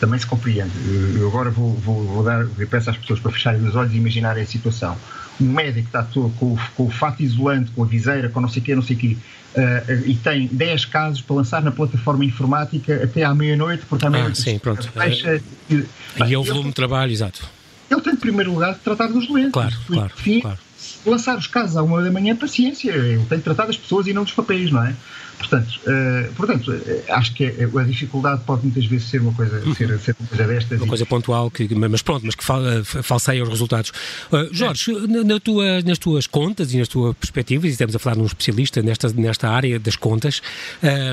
também 0.00 0.18
se 0.18 0.26
compreende. 0.26 0.72
Eu 1.14 1.28
agora 1.28 1.50
vou, 1.50 1.72
vou, 1.74 2.04
vou 2.04 2.22
dar, 2.24 2.46
eu 2.58 2.66
peço 2.68 2.90
às 2.90 2.96
pessoas 2.96 3.20
para 3.20 3.32
fecharem 3.32 3.66
os 3.66 3.74
olhos 3.74 3.92
e 3.94 3.96
imaginarem 3.96 4.42
a 4.42 4.46
situação. 4.46 4.96
Um 5.40 5.52
médico 5.52 5.86
está 5.86 6.02
todo 6.02 6.30
com, 6.36 6.54
o, 6.54 6.58
com 6.76 6.84
o 6.84 6.90
fato 6.90 7.22
isolante, 7.22 7.70
com 7.70 7.82
a 7.82 7.86
viseira, 7.86 8.28
com 8.28 8.40
não 8.40 8.48
sei 8.48 8.62
o 8.62 8.64
quê, 8.64 8.74
não 8.74 8.82
sei 8.82 8.96
o 8.96 8.98
quê, 8.98 9.16
uh, 9.56 9.92
e 10.06 10.14
tem 10.14 10.46
10 10.46 10.84
casos 10.86 11.20
para 11.20 11.36
lançar 11.36 11.62
na 11.62 11.70
plataforma 11.70 12.24
informática 12.24 13.04
até 13.04 13.22
à 13.22 13.34
meia-noite, 13.34 13.84
porque 13.88 14.06
à 14.06 14.10
meia-noite. 14.10 14.40
Ah, 14.40 14.44
sim, 14.44 14.58
pronto. 14.58 14.90
Fecha, 14.90 15.40
e 15.70 16.34
é 16.34 16.38
o 16.38 16.42
volume 16.42 16.68
de 16.68 16.74
trabalho, 16.74 17.12
exato. 17.12 17.48
Ele 17.90 18.00
tem, 18.00 18.14
em 18.14 18.16
primeiro 18.16 18.52
lugar, 18.52 18.74
de 18.74 18.80
tratar 18.80 19.06
dos 19.06 19.26
doentes. 19.28 19.52
Claro, 19.52 19.76
claro, 19.86 20.12
Enfim, 20.18 20.40
claro 20.40 20.65
lançar 21.04 21.38
os 21.38 21.46
casos 21.46 21.76
à 21.76 21.82
uma 21.82 22.02
da 22.02 22.10
manhã, 22.10 22.34
paciência, 22.36 22.90
eu 22.90 23.24
tenho 23.26 23.40
que 23.40 23.44
tratar 23.44 23.66
das 23.66 23.76
pessoas 23.76 24.06
e 24.06 24.12
não 24.12 24.24
dos 24.24 24.32
papéis, 24.32 24.70
não 24.70 24.84
é? 24.84 24.94
Portanto, 25.38 25.80
uh, 25.86 26.32
portanto 26.34 26.72
uh, 26.72 27.12
acho 27.12 27.34
que 27.34 27.44
a, 27.44 27.80
a, 27.80 27.84
dificuldade 27.84 28.42
pode 28.46 28.62
muitas 28.62 28.86
vezes 28.86 29.08
ser 29.08 29.20
uma 29.20 29.32
coisa, 29.34 29.60
ser, 29.74 29.98
ser 29.98 30.16
uma 30.18 30.28
coisa 30.28 30.46
destas. 30.46 30.78
Uma 30.78 30.86
e... 30.86 30.88
coisa 30.88 31.06
pontual, 31.06 31.50
que, 31.50 31.74
mas 31.74 32.00
pronto, 32.00 32.24
mas 32.24 32.34
que 32.34 32.42
fal, 32.42 32.62
falseia 32.84 33.42
os 33.42 33.48
resultados. 33.48 33.92
Uh, 34.32 34.48
Jorge, 34.50 34.92
é. 34.92 35.24
na 35.24 35.38
tua, 35.38 35.82
nas 35.82 35.98
tuas 35.98 36.26
contas 36.26 36.72
e 36.72 36.78
nas 36.78 36.88
tuas 36.88 37.14
perspectivas, 37.16 37.66
e 37.66 37.72
estamos 37.72 37.94
a 37.94 37.98
falar 37.98 38.16
de 38.16 38.22
um 38.22 38.26
especialista 38.26 38.82
nesta, 38.82 39.08
nesta 39.12 39.48
área 39.50 39.78
das 39.78 39.96
contas, 39.96 40.40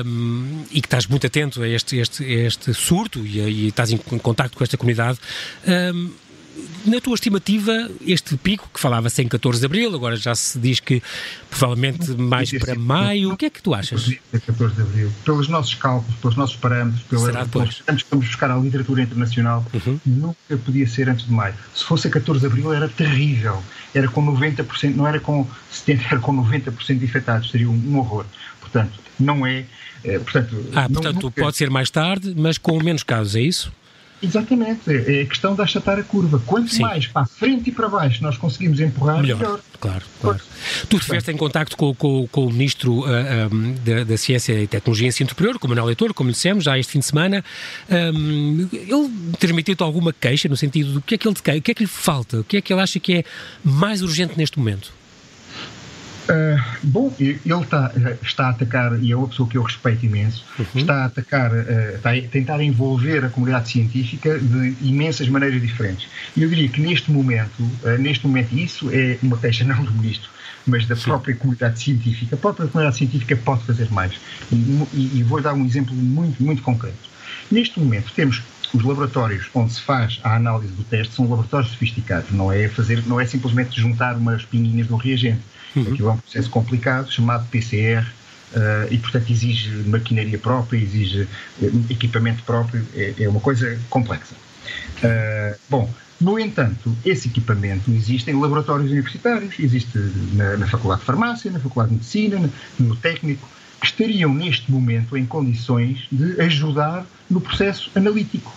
um, 0.04 0.64
e 0.70 0.80
que 0.80 0.86
estás 0.86 1.06
muito 1.06 1.26
atento 1.26 1.62
a 1.62 1.68
este, 1.68 1.98
este, 1.98 2.24
este 2.24 2.72
surto 2.72 3.24
e, 3.26 3.40
e 3.40 3.68
estás 3.68 3.92
em 3.92 3.98
contato 3.98 4.56
com 4.56 4.64
esta 4.64 4.76
comunidade, 4.78 5.18
um, 5.66 6.10
na 6.86 7.00
tua 7.00 7.14
estimativa, 7.14 7.90
este 8.06 8.36
pico, 8.36 8.68
que 8.72 8.78
falava-se 8.78 9.22
em 9.22 9.28
14 9.28 9.60
de 9.60 9.66
Abril, 9.66 9.94
agora 9.94 10.16
já 10.16 10.34
se 10.34 10.58
diz 10.58 10.80
que 10.80 11.02
provavelmente 11.50 12.10
mais 12.12 12.50
para 12.52 12.74
maio, 12.74 13.32
o 13.32 13.36
que 13.36 13.46
é 13.46 13.50
que 13.50 13.62
tu 13.62 13.74
achas? 13.74 14.10
14 14.30 14.74
de 14.74 14.82
Abril. 14.82 15.12
Pelos 15.24 15.48
nossos 15.48 15.74
cálculos, 15.74 16.14
pelos 16.20 16.36
nossos 16.36 16.56
parâmetros, 16.56 17.02
pelos 17.04 17.24
parâmetros 17.24 17.82
que 17.82 18.10
vamos 18.10 18.26
buscar 18.26 18.50
à 18.50 18.56
literatura 18.56 19.02
internacional, 19.02 19.64
uhum. 19.72 19.98
nunca 20.04 20.56
podia 20.64 20.86
ser 20.86 21.08
antes 21.08 21.26
de 21.26 21.32
maio. 21.32 21.54
Se 21.74 21.84
fosse 21.84 22.08
a 22.08 22.10
14 22.10 22.40
de 22.40 22.46
Abril 22.46 22.72
era 22.72 22.88
terrível. 22.88 23.62
Era 23.94 24.08
com 24.08 24.24
90%, 24.24 24.94
não 24.94 25.06
era 25.06 25.20
com 25.20 25.46
70%, 25.72 26.06
era 26.10 26.20
com 26.20 26.32
90% 26.32 26.98
de 26.98 27.04
infectados. 27.04 27.50
Seria 27.50 27.68
um, 27.68 27.74
um 27.74 27.98
horror. 27.98 28.24
Portanto, 28.60 28.98
não 29.18 29.46
é... 29.46 29.64
é 30.02 30.18
portanto, 30.18 30.66
ah, 30.74 30.88
portanto, 30.88 31.22
nunca... 31.22 31.42
pode 31.42 31.56
ser 31.56 31.70
mais 31.70 31.90
tarde, 31.90 32.34
mas 32.36 32.58
com 32.58 32.82
menos 32.82 33.02
casos, 33.02 33.36
é 33.36 33.40
isso? 33.40 33.72
Exatamente, 34.22 34.90
é 34.90 35.22
a 35.22 35.26
questão 35.26 35.54
de 35.54 35.62
achatar 35.62 35.98
a 35.98 36.02
curva. 36.02 36.40
Quanto 36.46 36.72
Sim. 36.72 36.82
mais 36.82 37.06
para 37.06 37.22
a 37.22 37.26
frente 37.26 37.68
e 37.68 37.72
para 37.72 37.88
baixo 37.88 38.22
nós 38.22 38.36
conseguimos 38.36 38.80
empurrar, 38.80 39.20
melhor. 39.20 39.38
melhor. 39.38 39.60
Claro, 39.78 40.02
claro. 40.20 40.40
Tu 40.88 40.96
estiveste 40.96 41.30
em 41.30 41.36
contacto 41.36 41.76
com, 41.76 41.94
com, 41.94 42.26
com 42.28 42.46
o 42.46 42.50
Ministro 42.50 43.00
uh, 43.00 43.04
um, 43.52 43.74
da, 43.84 44.04
da, 44.04 44.16
Ciência 44.16 44.52
e 44.58 44.66
Tecnologia 44.66 45.06
e 45.06 45.08
Ensino 45.08 45.28
Superior, 45.28 45.58
com 45.58 45.66
o 45.66 45.68
Manuel 45.68 45.86
Leitor, 45.86 46.14
como 46.14 46.28
lhe 46.28 46.34
dissemos, 46.34 46.64
já 46.64 46.78
este 46.78 46.92
fim 46.92 47.00
de 47.00 47.06
semana. 47.06 47.44
Um, 47.90 48.68
ele 48.72 49.34
transmitiu-te 49.38 49.82
alguma 49.82 50.12
queixa 50.12 50.48
no 50.48 50.56
sentido 50.56 50.94
do 50.94 51.02
que 51.02 51.16
é 51.16 51.18
que 51.18 51.28
ele 51.28 51.34
te 51.34 51.42
quer, 51.42 51.58
o 51.58 51.62
que 51.62 51.70
é 51.70 51.74
que 51.74 51.82
lhe 51.82 51.88
falta, 51.88 52.40
o 52.40 52.44
que 52.44 52.56
é 52.56 52.60
que 52.62 52.72
ele 52.72 52.80
acha 52.80 52.98
que 52.98 53.16
é 53.16 53.24
mais 53.62 54.00
urgente 54.00 54.38
neste 54.38 54.58
momento? 54.58 54.92
Uh, 56.24 56.58
bom, 56.82 57.14
ele 57.18 57.38
está, 57.44 57.92
está 58.22 58.46
a 58.46 58.50
atacar, 58.50 58.98
e 59.02 59.12
é 59.12 59.16
uma 59.16 59.28
pessoa 59.28 59.46
que 59.46 59.58
eu 59.58 59.62
respeito 59.62 60.06
imenso, 60.06 60.42
uhum. 60.58 60.66
está 60.74 61.02
a 61.02 61.04
atacar, 61.04 61.52
uh, 61.52 61.96
está 61.96 62.12
a 62.12 62.22
tentar 62.22 62.62
envolver 62.62 63.24
a 63.24 63.28
comunidade 63.28 63.68
científica 63.68 64.38
de 64.38 64.74
imensas 64.80 65.28
maneiras 65.28 65.60
diferentes. 65.60 66.08
E 66.34 66.42
eu 66.42 66.48
diria 66.48 66.68
que 66.68 66.80
neste 66.80 67.10
momento, 67.10 67.60
uh, 67.60 67.98
neste 67.98 68.26
momento, 68.26 68.56
isso 68.56 68.88
é 68.90 69.18
uma 69.22 69.36
queixa 69.36 69.64
não 69.64 69.84
do 69.84 69.92
ministro, 69.92 70.30
mas 70.66 70.86
da 70.86 70.96
Sim. 70.96 71.04
própria 71.04 71.36
comunidade 71.36 71.78
científica. 71.78 72.36
A 72.36 72.38
própria 72.38 72.68
comunidade 72.68 72.96
científica 72.96 73.36
pode 73.36 73.64
fazer 73.64 73.90
mais. 73.90 74.12
E, 74.50 75.18
e, 75.18 75.22
vou 75.22 75.42
dar 75.42 75.52
um 75.52 75.64
exemplo 75.66 75.94
muito, 75.94 76.42
muito 76.42 76.62
concreto. 76.62 76.96
Neste 77.50 77.78
momento 77.78 78.10
temos 78.14 78.42
os 78.72 78.82
laboratórios 78.82 79.48
onde 79.54 79.74
se 79.74 79.80
faz 79.80 80.20
a 80.24 80.34
análise 80.34 80.72
do 80.72 80.82
teste 80.84 81.14
são 81.14 81.28
laboratórios 81.28 81.70
sofisticados, 81.70 82.30
não 82.32 82.50
é 82.50 82.68
fazer, 82.68 83.06
não 83.06 83.20
é 83.20 83.26
simplesmente 83.26 83.80
juntar 83.80 84.16
umas 84.16 84.44
pinguinhas 84.44 84.86
de 84.86 84.92
um 84.92 84.96
reagente. 84.96 85.40
Uhum. 85.76 85.82
Aquilo 85.92 86.08
é 86.08 86.12
um 86.12 86.18
processo 86.18 86.50
complicado 86.50 87.10
chamado 87.10 87.46
PCR 87.48 88.04
uh, 88.54 88.92
e, 88.92 88.98
portanto, 88.98 89.30
exige 89.30 89.70
maquinaria 89.86 90.38
própria, 90.38 90.78
exige 90.78 91.28
uh, 91.60 91.84
equipamento 91.90 92.42
próprio, 92.44 92.86
é, 92.94 93.14
é, 93.18 93.28
uma 93.28 93.40
coisa 93.40 93.78
complexa. 93.90 94.34
Uh, 95.02 95.58
bom, 95.68 95.90
no 96.20 96.38
entanto, 96.38 96.96
esse 97.04 97.28
equipamento 97.28 97.90
existe 97.90 98.30
em 98.30 98.40
laboratórios 98.40 98.90
universitários, 98.90 99.58
existe 99.58 99.98
na, 100.32 100.56
na 100.56 100.66
Faculdade 100.66 101.00
de 101.00 101.06
Farmácia, 101.06 101.50
na 101.50 101.58
Faculdade 101.58 101.90
de 101.90 101.96
Medicina, 101.96 102.38
no, 102.38 102.86
no 102.88 102.96
técnico, 102.96 103.48
que 103.80 103.86
estariam 103.86 104.32
neste 104.32 104.70
momento 104.70 105.16
em 105.16 105.26
condições 105.26 106.06
de 106.10 106.40
ajudar 106.40 107.04
no 107.28 107.40
processo 107.40 107.90
analítico. 107.94 108.54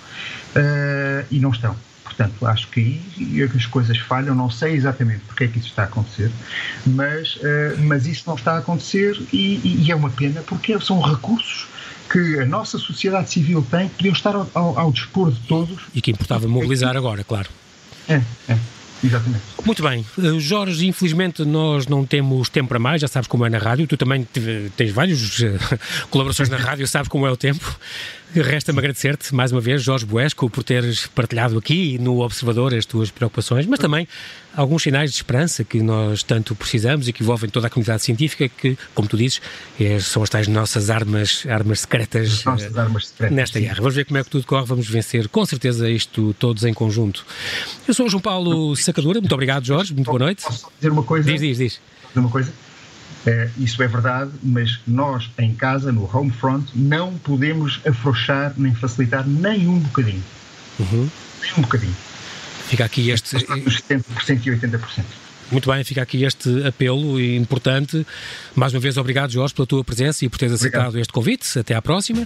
E 1.30 1.40
não 1.40 1.52
estão. 1.52 1.76
Portanto, 2.18 2.48
acho 2.48 2.68
que 2.70 3.00
aí 3.20 3.44
as 3.44 3.66
coisas 3.68 3.96
falham, 4.00 4.34
não 4.34 4.50
sei 4.50 4.74
exatamente 4.74 5.20
porque 5.28 5.44
é 5.44 5.48
que 5.48 5.60
isso 5.60 5.68
está 5.68 5.84
a 5.84 5.86
acontecer, 5.86 6.32
mas, 6.84 7.36
uh, 7.36 7.78
mas 7.84 8.08
isso 8.08 8.24
não 8.26 8.34
está 8.34 8.54
a 8.54 8.58
acontecer 8.58 9.16
e, 9.32 9.84
e, 9.86 9.92
é 9.92 9.96
uma 9.96 10.10
pena 10.10 10.42
porque 10.42 10.80
são 10.80 11.00
recursos 11.00 11.68
que 12.12 12.40
a 12.40 12.46
nossa 12.46 12.80
sociedade 12.80 13.30
civil 13.30 13.66
tem 13.70 13.88
que 13.88 13.98
podiam 13.98 14.14
estar 14.14 14.34
ao, 14.34 14.50
ao, 14.56 14.80
ao 14.80 14.92
dispor 14.92 15.32
de 15.32 15.40
todos. 15.42 15.84
E 15.94 16.02
que 16.02 16.10
importava 16.10 16.48
mobilizar 16.48 16.98
agora, 16.98 17.24
claro. 17.24 17.50
É, 18.10 18.22
é. 18.50 18.58
Exatamente. 19.04 19.44
Muito 19.64 19.84
bem. 19.84 20.06
Uh, 20.18 20.40
Jorge, 20.40 20.88
infelizmente 20.88 21.46
nós 21.46 21.88
não 21.88 22.06
temos 22.06 22.50
tempo 22.50 22.70
para 22.70 22.80
mais, 22.80 23.00
já 23.02 23.08
sabes 23.08 23.28
como 23.28 23.46
é 23.46 23.50
na 23.50 23.60
rádio, 23.60 23.86
tu 23.86 23.96
também 23.96 24.28
tens 24.76 24.92
várias 24.92 25.40
uh, 25.40 25.46
colaborações 26.10 26.50
na 26.50 26.58
rádio, 26.58 26.88
sabes 26.88 27.08
como 27.08 27.28
é 27.28 27.32
o 27.32 27.38
tempo. 27.38 27.80
Resta-me 28.36 28.80
agradecer-te 28.80 29.34
mais 29.34 29.52
uma 29.54 29.62
vez, 29.62 29.82
Jorge 29.82 30.06
Buesco, 30.06 30.50
por 30.50 30.63
teres 30.63 31.08
partilhado 31.08 31.58
aqui 31.58 31.98
no 31.98 32.20
Observador 32.20 32.74
as 32.74 32.86
tuas 32.86 33.10
preocupações, 33.10 33.66
mas 33.66 33.80
também 33.80 34.08
alguns 34.54 34.84
sinais 34.84 35.12
de 35.12 35.18
esperança 35.18 35.63
que 35.63 35.82
nós 35.82 36.24
tanto 36.24 36.54
precisamos 36.54 37.08
e 37.08 37.13
que 37.13 37.24
envolvem 37.24 37.50
toda 37.50 37.68
a 37.68 37.70
comunidade 37.70 38.04
científica, 38.04 38.50
que, 38.50 38.78
como 38.94 39.08
tu 39.08 39.16
dizes, 39.16 39.42
é, 39.80 40.00
são 40.00 40.22
as 40.22 40.30
tais 40.30 40.48
nossas 40.48 40.90
armas, 40.90 41.46
armas 41.48 41.80
secretas, 41.82 42.44
nossas 42.44 42.74
uh, 42.74 42.80
armas 42.80 43.08
secretas 43.08 43.36
nesta 43.36 43.60
guerra. 43.60 43.78
Vamos 43.78 43.96
ver 43.96 44.06
como 44.06 44.18
é 44.18 44.24
que 44.24 44.30
tudo 44.30 44.46
corre, 44.46 44.66
vamos 44.66 44.88
vencer 44.88 45.30
com 45.30 45.46
certeza 45.46 45.90
isto 45.90 46.36
todos 46.38 46.66
em 46.66 46.74
conjunto. 46.74 47.26
Eu 47.88 47.94
sou 47.94 48.08
o 48.08 48.10
João 48.10 48.22
Paulo 48.22 48.76
Sacadura, 48.76 49.22
muito 49.22 49.34
obrigado, 49.34 49.66
Jorge, 49.66 49.94
muito 49.94 50.08
boa 50.08 50.20
noite. 50.20 50.44
Posso 50.44 50.68
dizer 50.76 50.92
uma 50.92 51.04
coisa? 51.04 51.32
Diz, 51.32 51.40
diz, 51.40 51.58
diz. 51.58 51.82
Dizer 52.10 52.20
uma 52.20 52.30
coisa? 52.30 52.52
É, 53.28 53.50
isso 53.58 53.84
é 53.84 53.88
verdade, 53.88 54.32
mas 54.42 54.80
nós 54.88 55.30
em 55.38 55.54
casa, 55.54 55.92
no 55.92 56.10
home 56.12 56.32
front, 56.32 56.66
não 56.74 57.13
podemos 57.18 57.82
afrouxar 57.86 58.54
nem 58.56 58.74
facilitar 58.74 59.28
nem 59.28 59.68
um 59.68 59.80
bocadinho. 59.80 60.24
Uhum. 60.80 61.10
Nem 61.42 61.52
um 61.58 61.62
bocadinho. 61.62 61.96
Fica 62.70 62.86
aqui 62.86 63.10
este. 63.10 63.36
Os 63.36 63.44
70% 63.82 64.46
e 64.46 64.52
80%. 64.52 64.80
Muito 65.52 65.70
bem, 65.70 65.84
fica 65.84 66.02
aqui 66.02 66.24
este 66.24 66.66
apelo 66.66 67.20
importante. 67.20 68.08
Mais 68.56 68.74
uma 68.74 68.80
vez, 68.80 68.96
obrigado, 68.96 69.30
Jorge, 69.32 69.54
pela 69.54 69.68
tua 69.68 69.84
presença 69.84 70.24
e 70.24 70.30
por 70.30 70.38
teres 70.38 70.54
aceitado 70.54 70.88
obrigado. 70.88 71.02
este 71.02 71.12
convite. 71.12 71.60
Até 71.60 71.76
à 71.76 71.82
próxima. 71.82 72.26